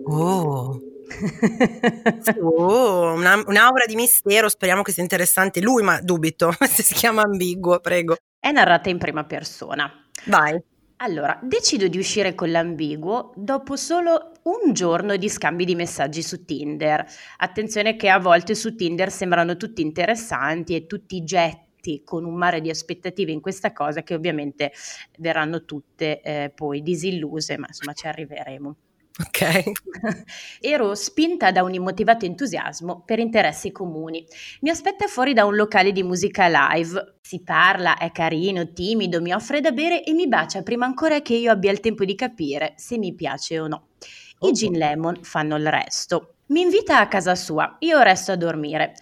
Oh. 0.06 0.80
oh, 2.40 3.12
una, 3.12 3.42
un'aura 3.46 3.84
di 3.86 3.94
mistero, 3.94 4.48
speriamo 4.48 4.82
che 4.82 4.90
sia 4.90 5.02
interessante 5.02 5.60
lui, 5.60 5.82
ma 5.82 6.00
dubito 6.00 6.52
se 6.66 6.82
si 6.82 6.94
chiama 6.94 7.22
ambiguo, 7.22 7.78
prego. 7.78 8.16
È 8.40 8.50
narrata 8.50 8.88
in 8.88 8.98
prima 8.98 9.24
persona. 9.24 9.88
Vai. 10.24 10.60
Allora, 10.98 11.38
decido 11.42 11.88
di 11.88 11.98
uscire 11.98 12.34
con 12.34 12.50
l'ambiguo 12.50 13.32
dopo 13.36 13.76
solo 13.76 14.32
un 14.44 14.72
giorno 14.72 15.16
di 15.16 15.28
scambi 15.28 15.64
di 15.64 15.74
messaggi 15.74 16.22
su 16.22 16.44
Tinder. 16.44 17.04
Attenzione 17.38 17.96
che 17.96 18.08
a 18.08 18.18
volte 18.18 18.54
su 18.54 18.74
Tinder 18.74 19.10
sembrano 19.10 19.56
tutti 19.56 19.82
interessanti 19.82 20.74
e 20.74 20.86
tutti 20.86 21.24
getti 21.24 22.02
con 22.04 22.24
un 22.24 22.34
mare 22.34 22.60
di 22.60 22.70
aspettative 22.70 23.32
in 23.32 23.40
questa 23.40 23.72
cosa 23.72 24.02
che 24.02 24.14
ovviamente 24.14 24.72
verranno 25.18 25.64
tutte 25.64 26.20
eh, 26.22 26.52
poi 26.54 26.82
disilluse, 26.82 27.58
ma 27.58 27.66
insomma 27.66 27.92
ci 27.92 28.06
arriveremo. 28.06 28.76
Ok. 29.16 29.62
Ero 30.60 30.96
spinta 30.96 31.52
da 31.52 31.62
un 31.62 31.72
immotivato 31.72 32.24
entusiasmo 32.24 33.04
per 33.06 33.20
interessi 33.20 33.70
comuni. 33.70 34.26
Mi 34.62 34.70
aspetta 34.70 35.06
fuori 35.06 35.32
da 35.32 35.44
un 35.44 35.54
locale 35.54 35.92
di 35.92 36.02
musica 36.02 36.48
live. 36.48 37.18
Si 37.20 37.40
parla, 37.40 37.96
è 37.96 38.10
carino, 38.10 38.72
timido, 38.72 39.20
mi 39.20 39.32
offre 39.32 39.60
da 39.60 39.70
bere 39.70 40.02
e 40.02 40.12
mi 40.14 40.26
bacia 40.26 40.64
prima 40.64 40.84
ancora 40.84 41.22
che 41.22 41.34
io 41.34 41.52
abbia 41.52 41.70
il 41.70 41.78
tempo 41.78 42.04
di 42.04 42.16
capire 42.16 42.74
se 42.76 42.98
mi 42.98 43.14
piace 43.14 43.60
o 43.60 43.68
no. 43.68 43.86
I 44.40 44.48
oh. 44.48 44.50
gin 44.50 44.72
lemon 44.72 45.22
fanno 45.22 45.54
il 45.56 45.70
resto. 45.70 46.34
Mi 46.46 46.62
invita 46.62 46.98
a 46.98 47.06
casa 47.06 47.36
sua, 47.36 47.76
io 47.78 48.02
resto 48.02 48.32
a 48.32 48.36
dormire. 48.36 48.94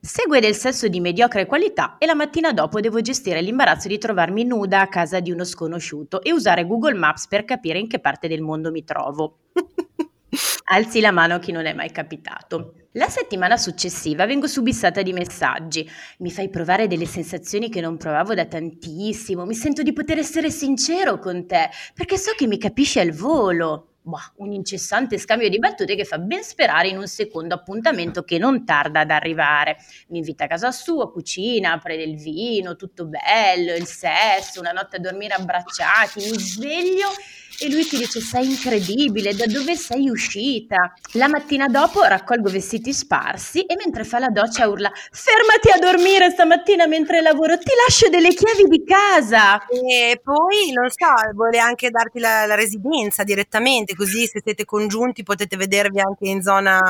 Segue 0.00 0.38
del 0.38 0.54
sesso 0.54 0.86
di 0.86 1.00
mediocre 1.00 1.46
qualità 1.46 1.98
e 1.98 2.06
la 2.06 2.14
mattina 2.14 2.52
dopo 2.52 2.78
devo 2.78 3.00
gestire 3.00 3.42
l'imbarazzo 3.42 3.88
di 3.88 3.98
trovarmi 3.98 4.44
nuda 4.44 4.80
a 4.80 4.88
casa 4.88 5.18
di 5.18 5.32
uno 5.32 5.42
sconosciuto 5.42 6.22
e 6.22 6.32
usare 6.32 6.64
Google 6.64 6.94
Maps 6.94 7.26
per 7.26 7.44
capire 7.44 7.80
in 7.80 7.88
che 7.88 7.98
parte 7.98 8.28
del 8.28 8.42
mondo 8.42 8.70
mi 8.70 8.84
trovo. 8.84 9.38
Alzi 10.68 11.00
la 11.00 11.12
mano 11.12 11.34
a 11.34 11.38
chi 11.38 11.52
non 11.52 11.66
è 11.66 11.72
mai 11.72 11.90
capitato. 11.90 12.74
La 12.92 13.08
settimana 13.08 13.56
successiva 13.56 14.26
vengo 14.26 14.46
subissata 14.46 15.02
di 15.02 15.12
messaggi. 15.12 15.88
Mi 16.18 16.30
fai 16.30 16.48
provare 16.48 16.86
delle 16.86 17.06
sensazioni 17.06 17.68
che 17.68 17.80
non 17.80 17.96
provavo 17.96 18.34
da 18.34 18.46
tantissimo. 18.46 19.44
Mi 19.44 19.54
sento 19.54 19.82
di 19.82 19.92
poter 19.92 20.18
essere 20.18 20.50
sincero 20.50 21.18
con 21.18 21.46
te, 21.46 21.68
perché 21.94 22.16
so 22.16 22.32
che 22.36 22.46
mi 22.46 22.58
capisci 22.58 22.98
al 22.98 23.12
volo 23.12 23.96
bah, 24.06 24.32
un 24.36 24.52
incessante 24.52 25.18
scambio 25.18 25.48
di 25.48 25.58
battute 25.58 25.96
che 25.96 26.04
fa 26.04 26.18
ben 26.18 26.42
sperare 26.42 26.88
in 26.88 26.96
un 26.96 27.06
secondo 27.06 27.54
appuntamento 27.54 28.22
che 28.22 28.38
non 28.38 28.64
tarda 28.64 29.00
ad 29.00 29.10
arrivare. 29.10 29.76
Mi 30.08 30.18
invita 30.18 30.44
a 30.44 30.48
casa 30.48 30.70
sua, 30.70 31.10
cucina, 31.10 31.72
apre 31.72 31.96
del 31.96 32.16
vino, 32.16 32.76
tutto 32.76 33.06
bello, 33.06 33.74
il 33.74 33.86
sesso, 33.86 34.60
una 34.60 34.72
notte 34.72 34.96
a 34.96 35.00
dormire 35.00 35.34
abbracciati, 35.34 36.30
mi 36.30 36.38
sveglio 36.38 37.08
e 37.58 37.70
lui 37.70 37.86
ti 37.86 37.96
dice 37.96 38.20
sei 38.20 38.50
incredibile, 38.50 39.34
da 39.34 39.46
dove 39.46 39.76
sei 39.76 40.08
uscita? 40.08 40.92
La 41.12 41.28
mattina 41.28 41.66
dopo 41.68 42.02
raccolgo 42.02 42.50
vestiti 42.50 42.92
sparsi 42.92 43.62
e 43.62 43.76
mentre 43.76 44.04
fa 44.04 44.18
la 44.18 44.28
doccia 44.28 44.68
urla 44.68 44.90
fermati 45.10 45.70
a 45.70 45.78
dormire 45.78 46.30
stamattina 46.30 46.86
mentre 46.86 47.20
lavoro, 47.20 47.58
ti 47.58 47.70
lascio 47.86 48.08
delle 48.08 48.34
chiavi 48.34 48.64
di 48.64 48.84
casa. 48.84 49.66
E 49.66 50.20
poi, 50.22 50.72
non 50.72 50.88
so, 50.90 51.06
vuole 51.34 51.58
anche 51.58 51.90
darti 51.90 52.18
la, 52.18 52.46
la 52.46 52.54
residenza 52.54 53.24
direttamente, 53.24 53.94
così 53.94 54.26
se 54.26 54.40
siete 54.42 54.64
congiunti 54.64 55.22
potete 55.22 55.56
vedervi 55.56 56.00
anche 56.00 56.28
in 56.28 56.42
zona, 56.42 56.80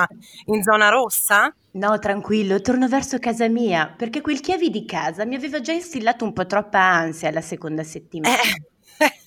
in 0.46 0.62
zona 0.62 0.88
rossa? 0.88 1.54
No, 1.73 1.99
tranquillo, 1.99 2.61
torno 2.62 2.88
verso 2.88 3.18
casa 3.18 3.49
mia, 3.49 3.92
perché 3.94 4.23
quel 4.23 4.40
chiavi 4.40 4.70
di 4.70 4.87
casa 4.87 5.26
mi 5.26 5.35
aveva 5.35 5.61
già 5.61 5.73
instillato 5.73 6.25
un 6.25 6.32
po' 6.32 6.46
troppa 6.46 6.80
ansia 6.80 7.30
la 7.30 7.42
seconda 7.42 7.82
settimana. 7.82 8.35
Eh. 8.99 9.25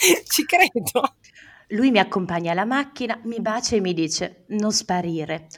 Ci 0.28 0.44
credo. 0.46 1.14
Lui 1.68 1.90
mi 1.90 1.98
accompagna 1.98 2.52
alla 2.52 2.64
macchina, 2.64 3.18
mi 3.24 3.40
bacia 3.40 3.76
e 3.76 3.80
mi 3.80 3.92
dice: 3.92 4.44
Non 4.48 4.72
sparire. 4.72 5.48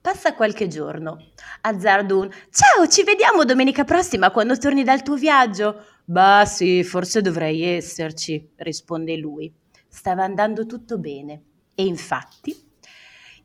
Passa 0.00 0.34
qualche 0.34 0.66
giorno. 0.66 1.16
Azzardo 1.60 2.18
un 2.18 2.28
Ciao, 2.50 2.88
ci 2.88 3.04
vediamo 3.04 3.44
domenica 3.44 3.84
prossima 3.84 4.30
quando 4.32 4.58
torni 4.58 4.82
dal 4.82 5.02
tuo 5.02 5.14
viaggio. 5.14 5.84
Bah, 6.04 6.44
sì, 6.44 6.82
forse 6.82 7.22
dovrei 7.22 7.62
esserci, 7.62 8.50
risponde 8.56 9.16
lui. 9.16 9.52
Stava 9.86 10.24
andando 10.24 10.66
tutto 10.66 10.98
bene. 10.98 11.42
E 11.74 11.84
infatti 11.84 12.61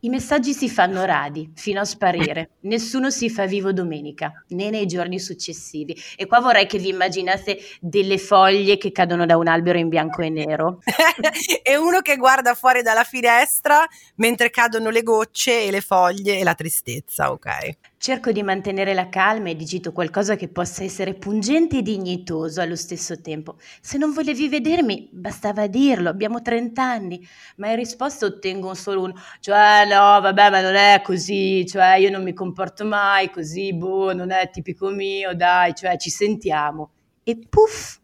i 0.02 0.10
messaggi 0.10 0.54
si 0.54 0.70
fanno 0.70 1.06
radi, 1.06 1.52
fino 1.56 1.80
a 1.80 1.86
sparire. 1.86 2.52
Nessuno 2.62 3.10
si 3.10 3.30
fa 3.30 3.46
vivo 3.46 3.72
domenica, 3.74 4.44
né 4.50 4.70
nei 4.70 4.86
giorni 4.86 5.20
successivi. 5.20 5.96
E 6.16 6.26
qua 6.28 6.40
vorrei 6.40 6.68
che 6.68 6.78
vi 6.78 6.90
immaginaste 6.90 7.58
delle 7.80 8.18
foglie 8.18 8.78
che 8.78 8.92
cadono 8.92 9.26
da 9.26 9.38
un 9.38 9.48
albero 9.48 9.78
in 9.78 9.90
bianco 9.90 10.22
e 10.22 10.30
nero. 10.30 10.80
e 11.64 11.78
uno 11.78 12.02
che 12.02 12.16
guarda 12.18 12.54
fuori 12.54 12.82
dalla 12.82 13.04
finestra 13.04 13.86
mentre 14.16 14.50
cadono 14.50 14.90
le 14.90 15.04
gocce 15.04 15.64
e 15.64 15.72
le 15.72 15.82
foglie 15.82 16.40
e 16.40 16.44
la 16.44 16.54
tristezza, 16.54 17.32
ok? 17.32 17.78
Cerco 18.00 18.32
di 18.32 18.44
mantenere 18.44 18.94
la 18.94 19.10
calma 19.10 19.50
e 19.50 19.56
digito 19.56 19.92
qualcosa 19.92 20.36
che 20.36 20.48
possa 20.50 20.84
essere 20.84 21.16
pungente 21.16 21.80
e 21.80 21.82
dignitoso 21.82 22.62
allo 22.62 22.76
stesso 22.76 23.20
tempo. 23.22 23.58
Se 23.82 23.98
non 23.98 24.14
volevi 24.14 24.48
vedermi, 24.48 25.10
bastava 25.12 25.66
dirlo, 25.66 26.08
abbiamo 26.08 26.42
30 26.44 26.84
anni, 26.84 27.28
ma 27.58 27.70
in 27.70 27.76
risposta 27.76 28.28
ottengo 28.28 28.76
solo 28.76 29.02
un 29.04 29.14
cioè 29.40 29.86
no, 29.86 30.22
vabbè, 30.22 30.50
ma 30.52 30.62
non 30.62 30.76
è 30.76 31.02
così, 31.04 31.66
cioè 31.66 31.96
io 31.96 32.12
non 32.12 32.22
mi 32.24 32.34
comporto 32.34 32.86
mai 32.86 33.32
così, 33.32 33.74
boh, 33.74 34.14
non 34.14 34.30
è 34.32 34.48
tipico 34.52 34.90
mio, 34.90 35.34
dai, 35.36 35.74
cioè 35.74 35.98
ci 35.98 36.12
sentiamo. 36.12 36.92
E 37.24 37.40
puff, 37.50 37.98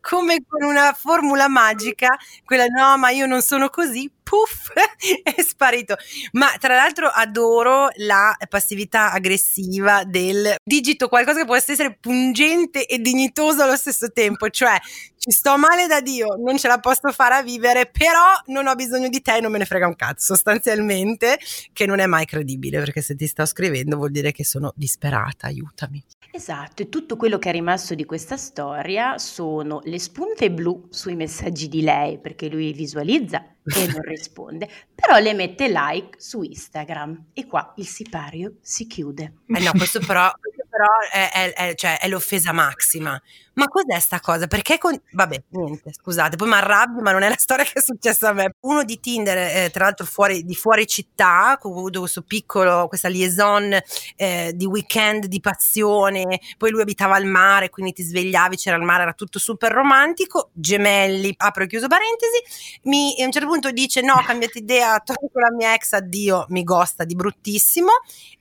come 0.00 0.42
con 0.46 0.64
una 0.68 0.92
formula 0.92 1.48
magica, 1.48 2.16
quella 2.44 2.66
no, 2.66 2.98
ma 2.98 3.10
io 3.10 3.26
non 3.26 3.40
sono 3.42 3.68
così, 3.70 4.10
puff, 4.28 4.72
è 5.22 5.40
sparito. 5.42 5.96
Ma 6.32 6.48
tra 6.58 6.74
l'altro 6.74 7.06
adoro 7.06 7.88
la 7.98 8.36
passività 8.48 9.12
aggressiva 9.12 10.02
del 10.04 10.56
digito 10.64 11.08
qualcosa 11.08 11.38
che 11.38 11.44
può 11.44 11.54
essere 11.54 11.96
pungente 11.96 12.86
e 12.86 12.98
dignitoso 12.98 13.62
allo 13.62 13.76
stesso 13.76 14.10
tempo, 14.10 14.50
cioè 14.50 14.76
ci 15.16 15.30
sto 15.30 15.56
male 15.56 15.86
da 15.86 16.00
Dio, 16.00 16.36
non 16.38 16.58
ce 16.58 16.68
la 16.68 16.78
posso 16.78 17.10
fare 17.12 17.36
a 17.36 17.42
vivere, 17.42 17.86
però 17.86 18.20
non 18.46 18.66
ho 18.66 18.74
bisogno 18.74 19.08
di 19.08 19.22
te, 19.22 19.40
non 19.40 19.52
me 19.52 19.58
ne 19.58 19.64
frega 19.64 19.86
un 19.86 19.96
cazzo, 19.96 20.34
sostanzialmente, 20.34 21.38
che 21.72 21.86
non 21.86 22.00
è 22.00 22.06
mai 22.06 22.26
credibile, 22.26 22.78
perché 22.78 23.00
se 23.00 23.14
ti 23.14 23.26
sto 23.26 23.44
scrivendo 23.44 23.96
vuol 23.96 24.10
dire 24.10 24.32
che 24.32 24.44
sono 24.44 24.72
disperata, 24.76 25.46
aiutami. 25.46 26.04
Esatto, 26.30 26.82
e 26.82 26.88
tutto 26.88 27.16
quello 27.16 27.38
che 27.38 27.48
è 27.48 27.52
rimasto 27.52 27.94
di 27.94 28.04
questa 28.04 28.36
storia 28.36 29.18
sono 29.18 29.80
le 29.84 29.98
spunte 29.98 30.50
blu 30.50 30.86
sui 30.90 31.16
messaggi 31.16 31.68
di 31.68 31.82
lei, 31.82 32.20
perché 32.20 32.48
lui 32.48 32.72
visualizza 32.72 33.55
e 33.74 33.86
non 33.86 34.02
risponde, 34.02 34.68
però 34.94 35.18
le 35.18 35.34
mette 35.34 35.68
like 35.68 36.16
su 36.18 36.42
Instagram 36.42 37.26
e 37.32 37.46
qua 37.46 37.72
il 37.76 37.86
sipario 37.86 38.56
si 38.60 38.86
chiude. 38.86 39.32
Eh 39.46 39.60
no, 39.60 39.72
questo 39.72 39.98
però, 40.00 40.30
questo 40.38 40.64
però 40.68 40.86
è, 41.10 41.30
è, 41.32 41.52
è, 41.52 41.74
cioè 41.74 41.98
è, 41.98 42.08
l'offesa 42.08 42.52
massima. 42.52 43.20
Ma 43.58 43.68
cos'è 43.68 43.98
sta 44.00 44.20
cosa? 44.20 44.46
Perché 44.46 44.76
con... 44.76 45.00
Vabbè, 45.12 45.44
niente, 45.52 45.90
scusate, 45.90 46.36
poi 46.36 46.48
mi 46.48 46.54
arrabbio, 46.56 47.00
ma 47.00 47.12
non 47.12 47.22
è 47.22 47.28
la 47.30 47.38
storia 47.38 47.64
che 47.64 47.72
è 47.78 47.80
successa 47.80 48.28
a 48.28 48.32
me. 48.34 48.54
Uno 48.60 48.84
di 48.84 49.00
Tinder, 49.00 49.38
eh, 49.38 49.70
tra 49.70 49.84
l'altro 49.84 50.04
fuori, 50.04 50.44
di 50.44 50.54
fuori 50.54 50.86
città, 50.86 51.58
ho 51.62 51.70
avuto 51.70 52.00
questo 52.00 52.20
piccolo, 52.20 52.86
questa 52.86 53.08
liaison 53.08 53.74
eh, 54.16 54.52
di 54.54 54.66
weekend 54.66 55.24
di 55.24 55.40
passione, 55.40 56.38
poi 56.58 56.70
lui 56.70 56.82
abitava 56.82 57.14
al 57.14 57.24
mare, 57.24 57.70
quindi 57.70 57.94
ti 57.94 58.02
svegliavi, 58.02 58.56
c'era 58.56 58.76
il 58.76 58.82
mare, 58.82 59.04
era 59.04 59.14
tutto 59.14 59.38
super 59.38 59.72
romantico, 59.72 60.50
gemelli, 60.52 61.32
apro 61.38 61.64
e 61.64 61.66
chiuso 61.66 61.86
parentesi, 61.86 62.80
mi, 62.82 63.14
a 63.22 63.24
un 63.24 63.32
certo 63.32 63.48
punto 63.48 63.70
dice 63.70 64.02
no, 64.02 64.12
ho 64.16 64.22
cambiato 64.22 64.58
idea, 64.58 64.98
torno 64.98 65.30
con 65.32 65.40
la 65.40 65.50
mia 65.50 65.72
ex, 65.72 65.92
addio, 65.92 66.44
mi 66.50 66.62
gosta 66.62 67.04
di 67.04 67.14
bruttissimo, 67.14 67.88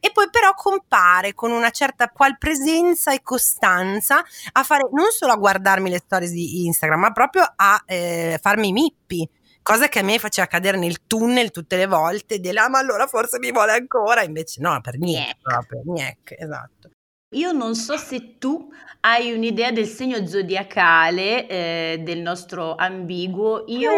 e 0.02 0.12
poi 0.12 0.30
però 0.30 0.54
compare 0.56 1.34
con 1.34 1.52
una 1.52 1.70
certa 1.70 2.10
qual 2.10 2.38
presenza 2.38 3.14
e 3.14 3.22
costanza 3.22 4.22
a 4.52 4.64
fare 4.64 4.90
non 4.92 5.04
solo 5.12 5.34
a 5.34 5.38
guardarmi 5.38 5.90
le 5.90 5.98
storie 5.98 6.30
di 6.30 6.66
Instagram, 6.66 7.00
ma 7.00 7.12
proprio 7.12 7.44
a 7.56 7.84
eh, 7.86 8.40
farmi 8.42 8.70
i 8.70 8.74
mippi 8.74 9.30
cosa 9.66 9.88
che 9.88 9.98
a 9.98 10.04
me 10.04 10.20
faceva 10.20 10.46
cadere 10.46 10.78
nel 10.78 11.08
tunnel 11.08 11.50
tutte 11.50 11.76
le 11.76 11.88
volte, 11.88 12.38
di 12.38 12.52
là, 12.52 12.70
ma 12.70 12.78
allora 12.78 13.08
forse 13.08 13.40
mi 13.40 13.52
vuole 13.52 13.72
ancora, 13.72 14.22
invece 14.22 14.62
no, 14.62 14.80
per 14.80 15.00
niente, 15.00 15.38
proprio, 15.42 15.82
niente, 15.86 16.38
esatto. 16.38 16.92
Io 17.32 17.52
non 17.52 17.76
so 17.76 17.98
se 17.98 18.38
tu 18.38 18.72
hai 19.02 19.34
un'idea 19.34 19.72
del 19.72 19.88
segno 19.88 20.26
zodiacale 20.26 21.48
eh, 21.48 22.02
del 22.02 22.20
nostro 22.20 22.76
ambiguo, 22.76 23.66
io 23.68 23.92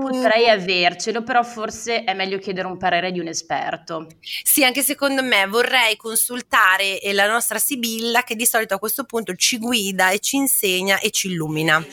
potrei 0.00 0.48
avercelo, 0.48 1.22
però 1.22 1.42
forse 1.42 2.04
è 2.04 2.14
meglio 2.14 2.38
chiedere 2.38 2.68
un 2.68 2.76
parere 2.76 3.10
di 3.10 3.20
un 3.20 3.26
esperto. 3.26 4.06
Sì, 4.20 4.64
anche 4.64 4.82
secondo 4.82 5.22
me 5.22 5.46
vorrei 5.46 5.96
consultare 5.96 7.00
eh, 7.00 7.12
la 7.14 7.26
nostra 7.26 7.58
Sibilla 7.58 8.22
che 8.22 8.36
di 8.36 8.46
solito 8.46 8.74
a 8.74 8.78
questo 8.78 9.04
punto 9.04 9.34
ci 9.34 9.58
guida 9.58 10.10
e 10.10 10.20
ci 10.20 10.36
insegna 10.36 10.98
e 11.00 11.10
ci 11.10 11.28
illumina. 11.28 11.84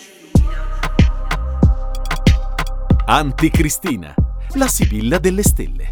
Anticristina, 3.08 4.14
la 4.56 4.68
Sibilla 4.68 5.20
delle 5.20 5.44
stelle. 5.44 5.90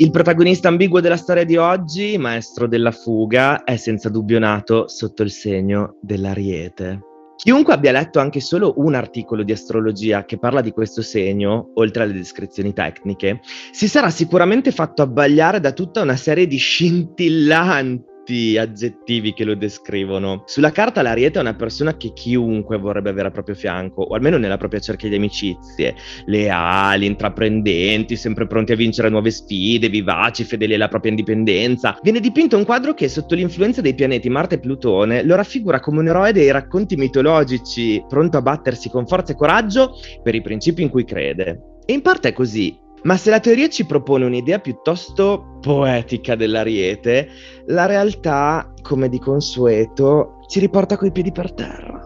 Il 0.00 0.10
protagonista 0.10 0.68
ambiguo 0.68 1.00
della 1.00 1.18
storia 1.18 1.44
di 1.44 1.58
oggi, 1.58 2.16
maestro 2.16 2.66
della 2.66 2.90
fuga, 2.90 3.64
è 3.64 3.76
senza 3.76 4.08
dubbio 4.08 4.38
nato 4.38 4.88
sotto 4.88 5.22
il 5.22 5.30
segno 5.30 5.98
dell'ariete. 6.00 7.00
Chiunque 7.36 7.74
abbia 7.74 7.92
letto 7.92 8.18
anche 8.18 8.40
solo 8.40 8.72
un 8.78 8.94
articolo 8.94 9.42
di 9.42 9.52
astrologia 9.52 10.24
che 10.24 10.38
parla 10.38 10.62
di 10.62 10.70
questo 10.70 11.02
segno, 11.02 11.72
oltre 11.74 12.04
alle 12.04 12.14
descrizioni 12.14 12.72
tecniche, 12.72 13.40
si 13.72 13.88
sarà 13.88 14.08
sicuramente 14.08 14.70
fatto 14.70 15.02
abbagliare 15.02 15.60
da 15.60 15.72
tutta 15.72 16.00
una 16.00 16.16
serie 16.16 16.46
di 16.46 16.56
scintillanti 16.56 18.09
tutti 18.30 18.56
aggettivi 18.56 19.32
che 19.32 19.44
lo 19.44 19.56
descrivono. 19.56 20.44
Sulla 20.46 20.70
carta 20.70 21.02
l'Ariete 21.02 21.38
è 21.38 21.42
una 21.42 21.54
persona 21.54 21.96
che 21.96 22.12
chiunque 22.12 22.78
vorrebbe 22.78 23.10
avere 23.10 23.28
a 23.28 23.30
proprio 23.32 23.56
fianco, 23.56 24.02
o 24.02 24.14
almeno 24.14 24.38
nella 24.38 24.56
propria 24.56 24.78
cerchia 24.78 25.08
di 25.08 25.16
amicizie. 25.16 25.96
Leali, 26.26 27.06
intraprendenti, 27.06 28.14
sempre 28.14 28.46
pronti 28.46 28.72
a 28.72 28.76
vincere 28.76 29.08
nuove 29.08 29.32
sfide, 29.32 29.88
vivaci, 29.88 30.44
fedeli 30.44 30.74
alla 30.74 30.86
propria 30.86 31.10
indipendenza. 31.10 31.98
Viene 32.02 32.20
dipinto 32.20 32.56
un 32.56 32.64
quadro 32.64 32.94
che, 32.94 33.08
sotto 33.08 33.34
l'influenza 33.34 33.80
dei 33.80 33.94
pianeti 33.94 34.30
Marte 34.30 34.54
e 34.56 34.60
Plutone, 34.60 35.24
lo 35.24 35.34
raffigura 35.34 35.80
come 35.80 35.98
un 35.98 36.08
eroe 36.08 36.32
dei 36.32 36.52
racconti 36.52 36.94
mitologici, 36.94 38.04
pronto 38.08 38.36
a 38.36 38.42
battersi 38.42 38.88
con 38.88 39.06
forza 39.08 39.32
e 39.32 39.36
coraggio 39.36 39.94
per 40.22 40.36
i 40.36 40.42
principi 40.42 40.82
in 40.82 40.88
cui 40.88 41.04
crede. 41.04 41.78
E 41.84 41.92
in 41.92 42.02
parte 42.02 42.28
è 42.28 42.32
così, 42.32 42.78
ma 43.02 43.16
se 43.16 43.30
la 43.30 43.40
teoria 43.40 43.68
ci 43.68 43.86
propone 43.86 44.24
un'idea 44.24 44.58
piuttosto 44.58 45.58
poetica 45.60 46.34
dell'ariete, 46.34 47.28
la 47.66 47.86
realtà, 47.86 48.72
come 48.82 49.08
di 49.08 49.18
consueto, 49.18 50.40
ci 50.48 50.60
riporta 50.60 50.96
coi 50.96 51.12
piedi 51.12 51.32
per 51.32 51.52
terra. 51.52 52.04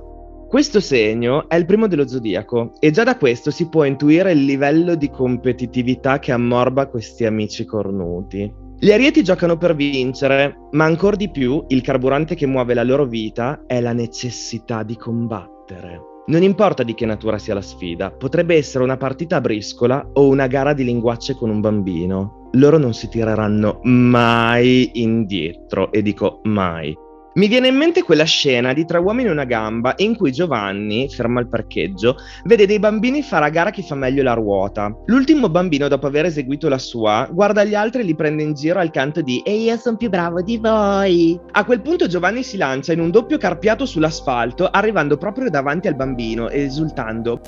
Questo 0.48 0.78
segno 0.78 1.48
è 1.48 1.56
il 1.56 1.66
primo 1.66 1.88
dello 1.88 2.06
zodiaco 2.06 2.74
e 2.78 2.92
già 2.92 3.02
da 3.02 3.16
questo 3.16 3.50
si 3.50 3.68
può 3.68 3.82
intuire 3.82 4.30
il 4.30 4.44
livello 4.44 4.94
di 4.94 5.10
competitività 5.10 6.20
che 6.20 6.30
ammorba 6.30 6.86
questi 6.86 7.24
amici 7.24 7.64
cornuti. 7.64 8.62
Gli 8.78 8.92
arieti 8.92 9.24
giocano 9.24 9.56
per 9.56 9.74
vincere, 9.74 10.68
ma 10.72 10.84
ancora 10.84 11.16
di 11.16 11.30
più 11.30 11.64
il 11.68 11.80
carburante 11.80 12.36
che 12.36 12.46
muove 12.46 12.74
la 12.74 12.84
loro 12.84 13.04
vita 13.04 13.64
è 13.66 13.80
la 13.80 13.92
necessità 13.92 14.84
di 14.84 14.96
combattere. 14.96 16.13
Non 16.26 16.42
importa 16.42 16.82
di 16.82 16.94
che 16.94 17.04
natura 17.04 17.38
sia 17.38 17.52
la 17.52 17.60
sfida, 17.60 18.10
potrebbe 18.10 18.56
essere 18.56 18.82
una 18.82 18.96
partita 18.96 19.36
a 19.36 19.40
briscola 19.42 20.08
o 20.14 20.28
una 20.28 20.46
gara 20.46 20.72
di 20.72 20.82
linguacce 20.82 21.34
con 21.34 21.50
un 21.50 21.60
bambino. 21.60 22.48
Loro 22.52 22.78
non 22.78 22.94
si 22.94 23.08
tireranno 23.08 23.80
mai 23.82 24.90
indietro, 24.94 25.92
e 25.92 26.00
dico 26.00 26.40
mai. 26.44 26.96
Mi 27.34 27.48
viene 27.48 27.66
in 27.66 27.74
mente 27.74 28.04
quella 28.04 28.22
scena 28.22 28.72
di 28.72 28.84
Tre 28.84 28.98
uomini 28.98 29.28
e 29.28 29.32
una 29.32 29.42
gamba 29.42 29.94
in 29.96 30.16
cui 30.16 30.30
Giovanni, 30.30 31.08
fermo 31.08 31.40
al 31.40 31.48
parcheggio, 31.48 32.14
vede 32.44 32.64
dei 32.64 32.78
bambini 32.78 33.22
fare 33.22 33.46
a 33.46 33.48
gara 33.48 33.70
chi 33.70 33.82
fa 33.82 33.96
meglio 33.96 34.22
la 34.22 34.34
ruota. 34.34 34.96
L'ultimo 35.06 35.48
bambino, 35.48 35.88
dopo 35.88 36.06
aver 36.06 36.26
eseguito 36.26 36.68
la 36.68 36.78
sua, 36.78 37.28
guarda 37.28 37.64
gli 37.64 37.74
altri 37.74 38.02
e 38.02 38.04
li 38.04 38.14
prende 38.14 38.44
in 38.44 38.54
giro 38.54 38.78
al 38.78 38.92
canto 38.92 39.20
di 39.20 39.42
E 39.44 39.52
io 39.52 39.76
sono 39.76 39.96
più 39.96 40.10
bravo 40.10 40.42
di 40.42 40.58
voi. 40.58 41.36
A 41.50 41.64
quel 41.64 41.80
punto 41.80 42.06
Giovanni 42.06 42.44
si 42.44 42.56
lancia 42.56 42.92
in 42.92 43.00
un 43.00 43.10
doppio 43.10 43.36
carpiato 43.36 43.84
sull'asfalto, 43.84 44.68
arrivando 44.68 45.16
proprio 45.16 45.50
davanti 45.50 45.88
al 45.88 45.96
bambino, 45.96 46.48
esultando. 46.50 47.40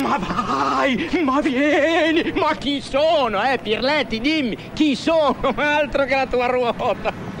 Ma 0.00 0.16
vai, 0.18 1.08
ma 1.24 1.40
vieni, 1.40 2.32
ma 2.36 2.54
chi 2.54 2.80
sono, 2.80 3.42
eh, 3.42 3.58
Pirletti, 3.60 4.20
dimmi, 4.20 4.56
chi 4.74 4.94
sono, 4.94 5.36
altro 5.56 6.04
che 6.04 6.14
la 6.14 6.26
tua 6.26 6.46
ruota. 6.46 7.31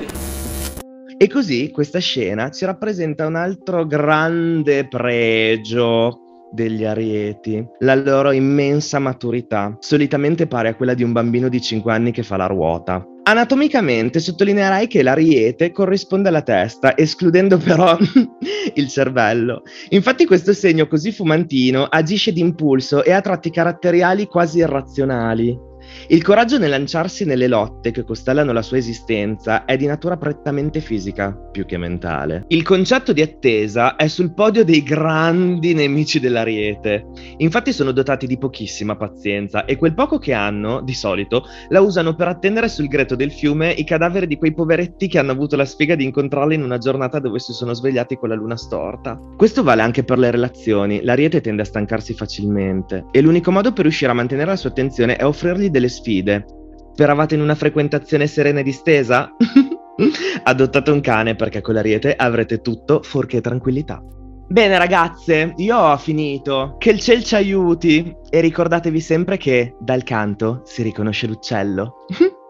E 1.22 1.28
così 1.28 1.70
questa 1.70 2.00
scena 2.00 2.50
ci 2.50 2.64
rappresenta 2.64 3.28
un 3.28 3.36
altro 3.36 3.86
grande 3.86 4.88
pregio 4.88 6.48
degli 6.50 6.84
arieti, 6.84 7.64
la 7.78 7.94
loro 7.94 8.32
immensa 8.32 8.98
maturità, 8.98 9.76
solitamente 9.78 10.48
pari 10.48 10.66
a 10.66 10.74
quella 10.74 10.94
di 10.94 11.04
un 11.04 11.12
bambino 11.12 11.48
di 11.48 11.60
5 11.60 11.92
anni 11.92 12.10
che 12.10 12.24
fa 12.24 12.36
la 12.36 12.46
ruota. 12.46 13.06
Anatomicamente 13.22 14.18
sottolineerai 14.18 14.88
che 14.88 15.04
l'ariete 15.04 15.70
corrisponde 15.70 16.28
alla 16.28 16.42
testa, 16.42 16.96
escludendo 16.96 17.56
però 17.56 17.96
il 18.74 18.88
cervello. 18.88 19.62
Infatti 19.90 20.26
questo 20.26 20.52
segno 20.52 20.88
così 20.88 21.12
fumantino 21.12 21.84
agisce 21.84 22.32
d'impulso 22.32 23.04
e 23.04 23.12
ha 23.12 23.20
tratti 23.20 23.52
caratteriali 23.52 24.26
quasi 24.26 24.58
irrazionali. 24.58 25.70
Il 26.08 26.22
coraggio 26.22 26.58
nel 26.58 26.70
lanciarsi 26.70 27.24
nelle 27.24 27.48
lotte 27.48 27.90
che 27.90 28.04
costellano 28.04 28.52
la 28.52 28.62
sua 28.62 28.78
esistenza 28.78 29.64
è 29.64 29.76
di 29.76 29.86
natura 29.86 30.16
prettamente 30.16 30.80
fisica, 30.80 31.32
più 31.32 31.64
che 31.64 31.76
mentale. 31.76 32.44
Il 32.48 32.62
concetto 32.62 33.12
di 33.12 33.22
attesa 33.22 33.96
è 33.96 34.08
sul 34.08 34.34
podio 34.34 34.64
dei 34.64 34.82
grandi 34.82 35.74
nemici 35.74 36.20
dell'ariete. 36.20 37.06
Infatti 37.38 37.72
sono 37.72 37.92
dotati 37.92 38.26
di 38.26 38.38
pochissima 38.38 38.96
pazienza 38.96 39.64
e 39.64 39.76
quel 39.76 39.94
poco 39.94 40.18
che 40.18 40.32
hanno, 40.32 40.80
di 40.80 40.94
solito, 40.94 41.44
la 41.68 41.80
usano 41.80 42.14
per 42.14 42.28
attendere 42.28 42.68
sul 42.68 42.88
greto 42.88 43.14
del 43.14 43.32
fiume 43.32 43.70
i 43.70 43.84
cadaveri 43.84 44.26
di 44.26 44.36
quei 44.36 44.54
poveretti 44.54 45.08
che 45.08 45.18
hanno 45.18 45.32
avuto 45.32 45.56
la 45.56 45.64
sfiga 45.64 45.94
di 45.94 46.04
incontrarli 46.04 46.54
in 46.54 46.62
una 46.62 46.78
giornata 46.78 47.18
dove 47.18 47.38
si 47.38 47.52
sono 47.52 47.74
svegliati 47.74 48.16
con 48.16 48.28
la 48.28 48.34
luna 48.34 48.56
storta. 48.56 49.18
Questo 49.36 49.62
vale 49.62 49.82
anche 49.82 50.04
per 50.04 50.18
le 50.18 50.30
relazioni. 50.30 51.02
L'ariete 51.02 51.40
tende 51.40 51.62
a 51.62 51.66
stancarsi 51.66 52.14
facilmente 52.14 53.06
e 53.10 53.20
l'unico 53.20 53.50
modo 53.50 53.72
per 53.72 53.84
riuscire 53.84 54.10
a 54.10 54.14
mantenere 54.14 54.50
la 54.50 54.56
sua 54.56 54.70
attenzione 54.70 55.16
è 55.16 55.24
offrirgli 55.24 55.68
delle 55.68 55.81
sfide. 55.88 56.44
Speravate 56.92 57.34
in 57.34 57.40
una 57.40 57.54
frequentazione 57.54 58.26
serena 58.26 58.60
e 58.60 58.62
distesa? 58.62 59.30
Adottate 60.44 60.90
un 60.90 61.00
cane 61.00 61.34
perché 61.34 61.60
con 61.60 61.74
l'ariete 61.74 62.14
avrete 62.14 62.60
tutto 62.60 63.02
fuorché 63.02 63.40
tranquillità. 63.40 64.02
Bene 64.48 64.76
ragazze, 64.76 65.54
io 65.56 65.78
ho 65.78 65.96
finito. 65.96 66.76
Che 66.78 66.90
il 66.90 67.00
ciel 67.00 67.24
ci 67.24 67.34
aiuti 67.34 68.14
e 68.28 68.40
ricordatevi 68.40 69.00
sempre 69.00 69.38
che 69.38 69.76
dal 69.80 70.02
canto 70.02 70.60
si 70.64 70.82
riconosce 70.82 71.26
l'uccello. 71.26 72.04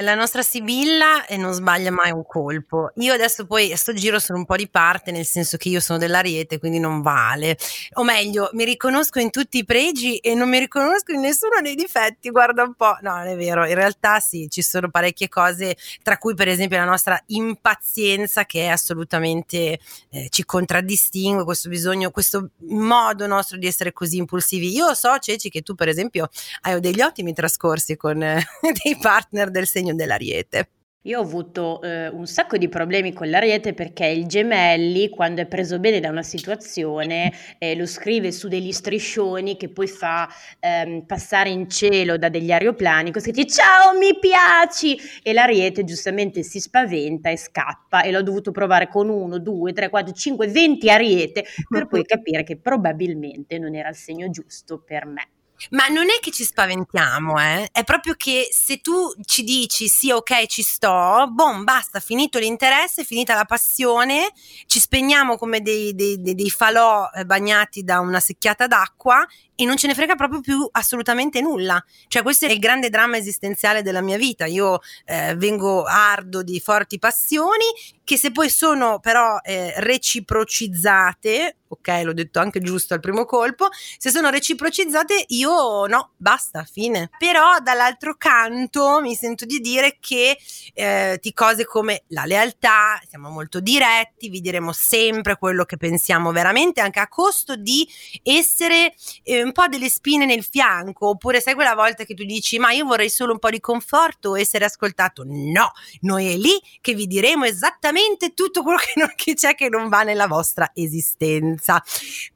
La 0.00 0.14
nostra 0.14 0.42
Sibilla 0.42 1.26
e 1.26 1.36
non 1.36 1.52
sbaglia 1.52 1.90
mai 1.90 2.12
un 2.12 2.24
colpo. 2.24 2.92
Io 2.98 3.12
adesso 3.12 3.46
poi 3.46 3.72
a 3.72 3.76
sto 3.76 3.92
giro 3.92 4.20
sono 4.20 4.38
un 4.38 4.44
po' 4.44 4.54
di 4.54 4.68
parte, 4.68 5.10
nel 5.10 5.26
senso 5.26 5.56
che 5.56 5.70
io 5.70 5.80
sono 5.80 5.98
dell'Ariete, 5.98 6.60
quindi 6.60 6.78
non 6.78 7.02
vale. 7.02 7.58
O 7.94 8.04
meglio, 8.04 8.48
mi 8.52 8.62
riconosco 8.62 9.18
in 9.18 9.32
tutti 9.32 9.58
i 9.58 9.64
pregi 9.64 10.18
e 10.18 10.36
non 10.36 10.48
mi 10.48 10.60
riconosco 10.60 11.10
in 11.10 11.18
nessuno 11.18 11.60
dei 11.60 11.74
difetti, 11.74 12.30
guarda 12.30 12.62
un 12.62 12.74
po'. 12.74 12.96
No, 13.00 13.16
non 13.16 13.26
è 13.26 13.36
vero, 13.36 13.66
in 13.66 13.74
realtà 13.74 14.20
sì, 14.20 14.46
ci 14.48 14.62
sono 14.62 14.88
parecchie 14.88 15.28
cose, 15.28 15.76
tra 16.04 16.16
cui 16.16 16.34
per 16.34 16.46
esempio 16.46 16.78
la 16.78 16.84
nostra 16.84 17.20
impazienza 17.26 18.44
che 18.44 18.66
è 18.66 18.68
assolutamente 18.68 19.80
eh, 20.10 20.28
ci 20.28 20.44
contraddistingue, 20.44 21.42
questo 21.42 21.68
bisogno, 21.68 22.12
questo 22.12 22.50
modo 22.68 23.26
nostro 23.26 23.56
di 23.56 23.66
essere 23.66 23.92
così 23.92 24.18
impulsivi. 24.18 24.72
Io 24.72 24.94
so, 24.94 25.18
Ceci, 25.18 25.48
che 25.48 25.62
tu 25.62 25.74
per 25.74 25.88
esempio 25.88 26.28
hai 26.60 26.78
degli 26.78 27.00
ottimi 27.00 27.32
trascorsi 27.32 27.96
con 27.96 28.22
eh, 28.22 28.46
dei 28.84 28.96
partner 28.96 29.50
del 29.50 29.66
segno 29.66 29.86
segno 29.88 29.94
dell'ariete. 29.94 30.70
Io 31.02 31.20
ho 31.20 31.22
avuto 31.22 31.80
eh, 31.80 32.08
un 32.08 32.26
sacco 32.26 32.58
di 32.58 32.68
problemi 32.68 33.14
con 33.14 33.30
l'ariete 33.30 33.72
perché 33.72 34.06
il 34.06 34.26
gemelli, 34.26 35.08
quando 35.08 35.40
è 35.40 35.46
preso 35.46 35.78
bene 35.78 36.00
da 36.00 36.10
una 36.10 36.24
situazione, 36.24 37.32
eh, 37.58 37.76
lo 37.76 37.86
scrive 37.86 38.30
su 38.30 38.48
degli 38.48 38.72
striscioni 38.72 39.56
che 39.56 39.70
poi 39.70 39.86
fa 39.86 40.28
ehm, 40.58 41.06
passare 41.06 41.50
in 41.50 41.70
cielo 41.70 42.18
da 42.18 42.28
degli 42.28 42.50
aeroplani, 42.50 43.12
così 43.12 43.30
dice 43.30 43.62
ciao 43.62 43.96
mi 43.96 44.18
piaci 44.18 44.98
e 45.22 45.32
l'ariete 45.32 45.84
giustamente 45.84 46.42
si 46.42 46.60
spaventa 46.60 47.30
e 47.30 47.38
scappa 47.38 48.02
e 48.02 48.10
l'ho 48.10 48.22
dovuto 48.22 48.50
provare 48.50 48.88
con 48.88 49.08
uno, 49.08 49.38
due, 49.38 49.72
tre, 49.72 49.88
quattro, 49.88 50.12
cinque, 50.12 50.48
venti 50.48 50.90
ariete 50.90 51.44
per 51.68 51.86
poi 51.88 52.04
capire 52.04 52.42
che 52.42 52.58
probabilmente 52.58 53.58
non 53.58 53.74
era 53.74 53.88
il 53.88 53.96
segno 53.96 54.28
giusto 54.28 54.82
per 54.84 55.06
me. 55.06 55.28
Ma 55.70 55.88
non 55.88 56.04
è 56.04 56.20
che 56.20 56.30
ci 56.30 56.44
spaventiamo, 56.44 57.38
eh? 57.40 57.68
è 57.72 57.84
proprio 57.84 58.14
che 58.14 58.48
se 58.50 58.78
tu 58.78 59.12
ci 59.24 59.42
dici 59.42 59.88
sì, 59.88 60.10
ok, 60.10 60.46
ci 60.46 60.62
sto, 60.62 61.26
boh, 61.30 61.62
basta, 61.64 62.00
finito 62.00 62.38
l'interesse, 62.38 63.04
finita 63.04 63.34
la 63.34 63.44
passione, 63.44 64.32
ci 64.66 64.78
spegniamo 64.78 65.36
come 65.36 65.60
dei, 65.60 65.94
dei, 65.94 66.20
dei, 66.20 66.50
falò 66.50 67.08
eh, 67.12 67.24
bagnati 67.24 67.82
da 67.82 68.00
una 68.00 68.20
secchiata 68.20 68.66
d'acqua 68.66 69.26
e 69.60 69.64
non 69.64 69.76
ce 69.76 69.88
ne 69.88 69.94
frega 69.94 70.14
proprio 70.14 70.40
più 70.40 70.68
assolutamente 70.70 71.40
nulla. 71.40 71.84
Cioè, 72.06 72.22
questo 72.22 72.46
è 72.46 72.50
il 72.52 72.60
grande 72.60 72.90
dramma 72.90 73.16
esistenziale 73.16 73.82
della 73.82 74.00
mia 74.00 74.16
vita. 74.16 74.46
Io 74.46 74.78
eh, 75.04 75.34
vengo 75.34 75.82
ardo 75.82 76.44
di 76.44 76.60
forti 76.60 77.00
passioni 77.00 77.64
che 78.04 78.16
se 78.16 78.30
poi 78.30 78.48
sono 78.48 79.00
però 79.00 79.36
eh, 79.42 79.74
reciprocizzate, 79.78 81.56
ok, 81.68 82.00
l'ho 82.04 82.14
detto 82.14 82.38
anche 82.38 82.60
giusto 82.60 82.94
al 82.94 83.00
primo 83.00 83.26
colpo, 83.26 83.68
se 83.98 84.08
sono 84.08 84.30
reciprocizzate 84.30 85.24
io 85.26 85.84
no, 85.86 86.12
basta, 86.16 86.64
fine. 86.64 87.10
Però 87.18 87.58
dall'altro 87.58 88.14
canto 88.16 89.00
mi 89.02 89.14
sento 89.14 89.44
di 89.44 89.58
dire 89.58 89.98
che 90.00 90.38
eh, 90.72 91.18
di 91.20 91.34
cose 91.34 91.66
come 91.66 92.04
la 92.08 92.24
lealtà, 92.24 92.98
siamo 93.06 93.28
molto 93.28 93.60
diretti, 93.60 94.30
vi 94.30 94.40
diremo 94.40 94.72
sempre 94.72 95.36
quello 95.36 95.64
che 95.64 95.76
pensiamo 95.76 96.32
veramente, 96.32 96.80
anche 96.80 97.00
a 97.00 97.08
costo 97.08 97.56
di 97.56 97.86
essere 98.22 98.94
eh, 99.24 99.47
un 99.48 99.52
po' 99.52 99.66
delle 99.66 99.88
spine 99.88 100.26
nel 100.26 100.44
fianco, 100.44 101.08
oppure 101.08 101.40
sai 101.40 101.54
quella 101.54 101.74
volta 101.74 102.04
che 102.04 102.14
tu 102.14 102.24
dici 102.24 102.58
ma 102.58 102.70
io 102.70 102.84
vorrei 102.84 103.10
solo 103.10 103.32
un 103.32 103.38
po' 103.38 103.50
di 103.50 103.60
conforto 103.60 104.30
o 104.30 104.38
essere 104.38 104.64
ascoltato? 104.66 105.24
No, 105.26 105.72
noi 106.02 106.32
è 106.32 106.36
lì 106.36 106.60
che 106.80 106.94
vi 106.94 107.06
diremo 107.06 107.44
esattamente 107.44 108.34
tutto 108.34 108.62
quello 108.62 108.78
che, 108.78 108.92
non, 108.96 109.12
che 109.16 109.34
c'è 109.34 109.54
che 109.54 109.68
non 109.68 109.88
va 109.88 110.02
nella 110.02 110.26
vostra 110.26 110.70
esistenza. 110.74 111.82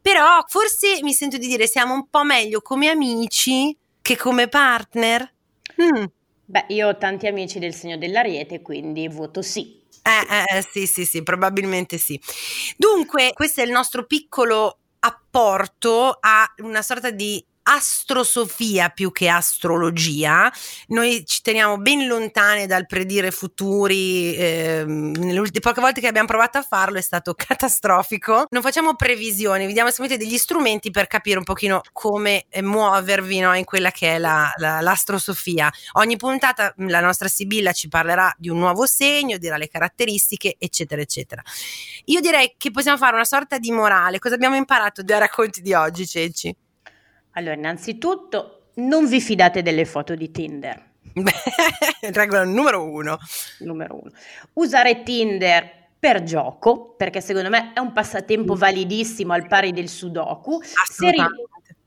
Però 0.00 0.42
forse 0.48 0.98
mi 1.02 1.12
sento 1.12 1.36
di 1.36 1.46
dire 1.46 1.66
siamo 1.66 1.94
un 1.94 2.08
po' 2.08 2.24
meglio 2.24 2.60
come 2.62 2.88
amici 2.88 3.76
che 4.00 4.16
come 4.16 4.48
partner. 4.48 5.30
Hmm. 5.80 6.04
Beh, 6.44 6.64
io 6.68 6.88
ho 6.88 6.98
tanti 6.98 7.26
amici 7.26 7.58
del 7.58 7.74
segno 7.74 7.96
dell'ariete, 7.96 8.60
quindi 8.62 9.08
voto 9.08 9.42
sì. 9.42 9.80
Eh, 10.02 10.56
eh, 10.56 10.66
sì, 10.68 10.86
sì, 10.86 11.04
sì, 11.04 11.22
probabilmente 11.22 11.96
sì. 11.96 12.20
Dunque, 12.76 13.30
questo 13.32 13.60
è 13.60 13.64
il 13.64 13.70
nostro 13.70 14.04
piccolo 14.04 14.78
apporto 15.04 16.16
a 16.20 16.52
una 16.58 16.82
sorta 16.82 17.10
di 17.10 17.44
astrosofia 17.62 18.88
più 18.88 19.12
che 19.12 19.28
astrologia. 19.28 20.52
Noi 20.88 21.24
ci 21.26 21.42
teniamo 21.42 21.78
ben 21.78 22.06
lontane 22.06 22.66
dal 22.66 22.86
predire 22.86 23.30
futuri. 23.30 24.34
Eh, 24.34 24.84
nelle 24.86 25.50
poche 25.60 25.80
volte 25.80 26.00
che 26.00 26.08
abbiamo 26.08 26.26
provato 26.26 26.58
a 26.58 26.62
farlo 26.62 26.98
è 26.98 27.02
stato 27.02 27.34
catastrofico. 27.36 28.46
Non 28.50 28.62
facciamo 28.62 28.94
previsioni, 28.94 29.66
vi 29.66 29.72
diamo 29.72 29.90
semplicemente 29.90 30.24
degli 30.24 30.38
strumenti 30.38 30.90
per 30.90 31.06
capire 31.06 31.38
un 31.38 31.44
pochino 31.44 31.80
come 31.92 32.46
eh, 32.48 32.62
muovervi 32.62 33.40
no, 33.40 33.54
in 33.54 33.64
quella 33.64 33.90
che 33.90 34.14
è 34.14 34.18
la, 34.18 34.52
la, 34.56 34.80
l'astrosofia. 34.80 35.70
Ogni 35.92 36.16
puntata 36.16 36.72
la 36.76 37.00
nostra 37.00 37.28
Sibilla 37.28 37.72
ci 37.72 37.88
parlerà 37.88 38.34
di 38.38 38.48
un 38.48 38.58
nuovo 38.58 38.86
segno, 38.86 39.38
dirà 39.38 39.56
le 39.56 39.68
caratteristiche, 39.68 40.56
eccetera, 40.58 41.00
eccetera. 41.00 41.42
Io 42.06 42.20
direi 42.20 42.54
che 42.56 42.70
possiamo 42.70 42.98
fare 42.98 43.14
una 43.14 43.24
sorta 43.24 43.58
di 43.58 43.70
morale. 43.70 44.18
Cosa 44.18 44.34
abbiamo 44.34 44.56
imparato 44.56 45.02
dai 45.02 45.18
racconti 45.18 45.60
di 45.60 45.72
oggi, 45.74 46.06
Ceci? 46.06 46.54
Allora, 47.32 47.54
innanzitutto 47.54 48.70
non 48.74 49.06
vi 49.06 49.20
fidate 49.20 49.62
delle 49.62 49.84
foto 49.84 50.14
di 50.14 50.30
Tinder. 50.30 50.90
Regola 52.00 52.44
numero 52.44 52.84
uno. 52.84 53.18
Numero 53.60 54.00
uno. 54.00 54.10
Usare 54.54 55.02
Tinder 55.02 55.80
per 55.98 56.22
gioco, 56.22 56.94
perché 56.96 57.20
secondo 57.20 57.48
me 57.48 57.72
è 57.74 57.78
un 57.78 57.92
passatempo 57.92 58.54
validissimo 58.54 59.32
al 59.32 59.46
pari 59.46 59.72
del 59.72 59.88
Sudoku. 59.88 60.60
Se, 60.62 61.10
ri- 61.10 61.24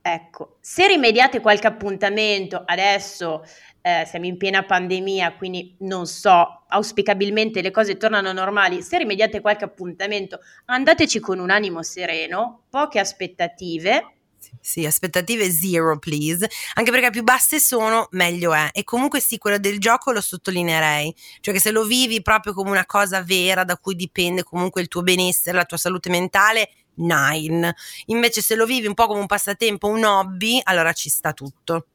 ecco, 0.02 0.58
se 0.62 0.88
rimediate 0.88 1.42
qualche 1.42 1.68
appuntamento, 1.68 2.62
adesso 2.66 3.44
eh, 3.82 4.06
siamo 4.06 4.26
in 4.26 4.38
piena 4.38 4.64
pandemia, 4.64 5.34
quindi 5.36 5.76
non 5.80 6.08
so, 6.08 6.64
auspicabilmente 6.68 7.62
le 7.62 7.72
cose 7.72 7.98
tornano 7.98 8.32
normali, 8.32 8.82
se 8.82 8.98
rimediate 8.98 9.42
qualche 9.42 9.66
appuntamento, 9.66 10.40
andateci 10.66 11.20
con 11.20 11.40
un 11.40 11.50
animo 11.50 11.84
sereno, 11.84 12.64
poche 12.70 13.00
aspettative 13.00 14.15
sì, 14.60 14.86
aspettative 14.86 15.50
zero, 15.52 15.98
please. 16.00 16.50
Anche 16.76 16.92
perché 16.92 17.10
più 17.10 17.24
basse 17.24 17.60
sono, 17.60 18.08
meglio 18.12 18.54
è. 18.54 18.70
E 18.72 18.84
comunque 18.84 19.20
sì, 19.20 19.38
quello 19.38 19.58
del 19.58 19.80
gioco 19.80 20.12
lo 20.12 20.22
sottolineerei. 20.22 21.14
Cioè 21.42 21.54
che 21.54 21.60
se 21.60 21.72
lo 21.72 21.84
vivi 21.84 22.22
proprio 22.22 22.54
come 22.54 22.70
una 22.70 22.86
cosa 22.86 23.22
vera 23.22 23.64
da 23.64 23.78
cui 23.78 23.96
dipende 23.96 24.44
comunque 24.44 24.82
il 24.82 24.88
tuo 24.88 25.02
benessere, 25.02 25.58
la 25.58 25.66
tua 25.66 25.78
salute 25.78 26.10
mentale, 26.10 26.70
nine. 26.96 27.76
Invece 28.08 28.42
se 28.42 28.56
lo 28.56 28.66
vivi 28.66 28.88
un 28.88 28.94
po' 28.94 29.08
come 29.08 29.20
un 29.20 29.26
passatempo, 29.28 29.88
un 29.88 30.04
hobby, 30.04 30.60
allora 30.64 30.94
ci 30.94 31.10
sta 31.10 31.34
tutto. 31.34 31.88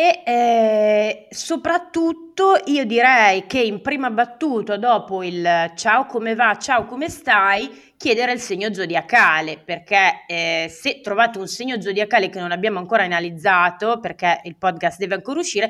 E 0.00 0.22
eh, 0.24 1.26
soprattutto 1.30 2.62
io 2.66 2.84
direi 2.84 3.48
che 3.48 3.60
in 3.60 3.80
prima 3.80 4.10
battuta, 4.10 4.76
dopo 4.76 5.24
il 5.24 5.72
ciao 5.74 6.06
come 6.06 6.36
va, 6.36 6.56
ciao 6.56 6.84
come 6.84 7.08
stai, 7.08 7.87
chiedere 7.98 8.32
il 8.32 8.40
segno 8.40 8.72
zodiacale, 8.72 9.58
perché 9.62 10.24
eh, 10.26 10.68
se 10.70 11.00
trovate 11.02 11.38
un 11.38 11.48
segno 11.48 11.78
zodiacale 11.80 12.30
che 12.30 12.40
non 12.40 12.52
abbiamo 12.52 12.78
ancora 12.78 13.02
analizzato, 13.02 13.98
perché 14.00 14.40
il 14.44 14.56
podcast 14.56 14.98
deve 14.98 15.16
ancora 15.16 15.40
uscire, 15.40 15.68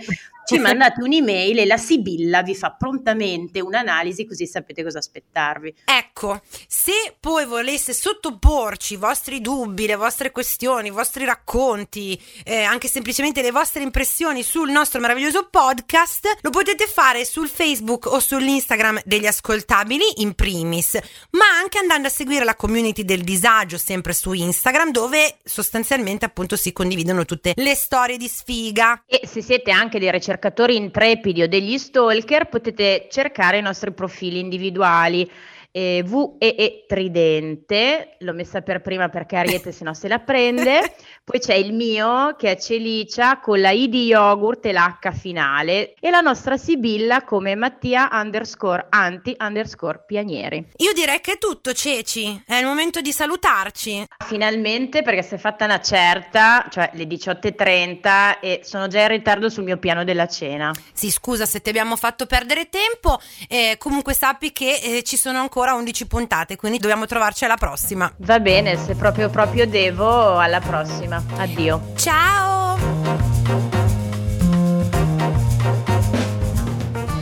ci 0.49 0.59
mandate 0.59 1.03
un'email 1.03 1.59
e 1.59 1.67
la 1.67 1.77
Sibilla 1.77 2.43
vi 2.43 2.55
fa 2.55 2.71
prontamente 2.71 3.61
un'analisi 3.61 4.25
così 4.25 4.47
sapete 4.47 4.83
cosa 4.83 4.97
aspettarvi. 4.97 5.75
Ecco, 5.85 6.41
se 6.67 6.93
poi 7.21 7.45
volesse 7.45 7.93
sottoporci 7.93 8.95
i 8.95 8.97
vostri 8.97 9.43
dubbi, 9.43 9.87
le 9.87 9.97
vostre 9.97 10.31
questioni, 10.31 10.89
i 10.89 10.91
vostri 10.91 11.27
racconti, 11.27 12.19
eh, 12.45 12.63
anche 12.63 12.89
semplicemente 12.89 13.43
le 13.43 13.51
vostre 13.51 13.83
impressioni 13.83 14.43
sul 14.43 14.71
nostro 14.71 15.01
meraviglioso 15.01 15.49
podcast, 15.51 16.39
lo 16.41 16.49
potete 16.49 16.87
fare 16.87 17.27
sul 17.27 17.51
Facebook 17.51 18.07
o 18.07 18.19
sull'Instagram 18.19 19.03
degli 19.05 19.27
ascoltabili 19.27 20.23
in 20.23 20.33
primis, 20.33 20.99
ma 21.33 21.45
anche 21.61 21.77
andando 21.77 22.09
a 22.09 22.11
seguire 22.11 22.47
la 22.47 22.55
community 22.55 23.05
del 23.05 23.21
disagio 23.21 23.77
sempre 23.77 24.15
su 24.15 24.33
Instagram 24.33 24.93
dove 24.93 25.37
sostanzialmente 25.45 26.25
appunto 26.25 26.57
si 26.57 26.73
condividono 26.73 27.27
tutte 27.27 27.53
le 27.55 27.75
storie 27.75 28.17
di 28.17 28.29
sfiga. 28.29 29.03
E 29.05 29.27
se 29.27 29.43
siete 29.43 29.71
anche 29.71 29.99
dei 29.99 30.11
ricercatori 30.11 30.37
intrepidi 30.77 31.43
o 31.43 31.49
degli 31.49 31.77
stalker 31.79 32.49
potete 32.49 33.07
cercare 33.11 33.59
i 33.59 33.63
nostri 33.63 33.93
profili 33.93 34.39
individuali 34.41 35.29
eh, 35.71 36.03
VEE 36.05 36.85
Tridente, 36.87 38.17
l'ho 38.21 38.33
messa 38.33 38.63
per 38.63 38.81
prima 38.81 39.09
perché 39.09 39.37
Ariete 39.37 39.73
se 39.73 39.85
no 39.85 39.95
se 39.95 40.09
la 40.09 40.19
prende, 40.19 40.95
poi 41.25 41.39
c'è 41.39 41.55
il 41.55 41.73
mio 41.73 42.35
che 42.37 42.53
è 42.53 42.57
Celicia 42.57 43.39
con 43.39 43.61
la 43.61 43.71
I 43.71 43.89
di 43.89 44.07
yogurt 44.07 44.65
e 44.67 44.73
l'H 44.73 45.13
finale 45.13 45.95
e 46.01 46.11
la 46.11 46.21
nostra 46.21 46.57
Sibilla 46.57 47.23
come 47.23 47.55
Mattia 47.55 48.09
underscore 48.13 48.87
anti 48.91 49.37
underscore 49.39 50.05
pianieri. 50.07 50.67
Io 50.77 50.93
direi 50.93 51.21
che 51.21 51.33
è 51.33 51.39
tutto 51.39 51.73
Ceci, 51.73 52.43
è 52.47 52.57
il 52.57 52.65
momento 52.65 53.01
di 53.01 53.13
salutarci. 53.13 54.07
Finalmente 54.25 55.03
perché 55.03 55.23
si 55.23 55.35
è 55.35 55.39
fatta 55.39 55.65
una 55.65 55.81
certa, 55.81 56.67
cioè 56.71 56.91
le 56.95 57.05
18.30 57.05 58.39
e 58.41 58.61
sono 58.65 58.89
già 58.89 59.03
in 59.03 59.09
ritardo 59.09 59.49
sul 59.49 59.65
mio 59.65 59.79
piano 59.79 60.05
della 60.05 60.27
cena. 60.27 60.73
Sì 60.93 61.11
scusa 61.11 61.47
se 61.47 61.61
ti 61.61 61.69
abbiamo 61.69 61.97
fatto 61.97 62.27
perdere 62.27 62.69
tempo, 62.69 63.21
eh, 63.49 63.77
comunque 63.79 64.15
sappi 64.15 64.53
che 64.53 64.81
eh, 64.83 65.03
ci 65.03 65.17
sono 65.17 65.39
ancora 65.39 65.58
ancora 65.59 65.75
11 65.75 66.07
puntate, 66.07 66.57
quindi 66.57 66.79
dobbiamo 66.79 67.07
trovarci 67.07 67.45
alla 67.45 67.57
prossima. 67.57 68.13
Va 68.19 68.39
bene, 68.39 68.77
se 68.77 68.95
proprio 68.95 69.29
proprio 69.29 69.67
devo, 69.67 70.39
alla 70.39 70.61
prossima. 70.61 71.21
Addio. 71.37 71.93
Ciao! 71.97 72.79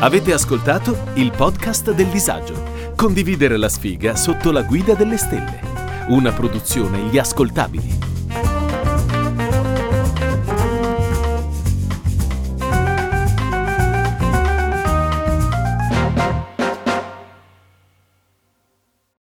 Avete 0.01 0.33
ascoltato 0.35 1.05
il 1.15 1.33
podcast 1.35 1.93
del 1.93 2.09
disagio. 2.09 2.75
Condividere 2.95 3.57
la 3.57 3.71
sfiga 3.71 4.15
sotto 4.15 4.53
la 4.53 4.63
guida 4.63 4.93
delle 4.93 5.17
stelle. 5.17 5.61
Una 6.09 6.33
produzione 6.33 6.99
Gli 7.11 7.17
Ascoltabili. 7.17 8.16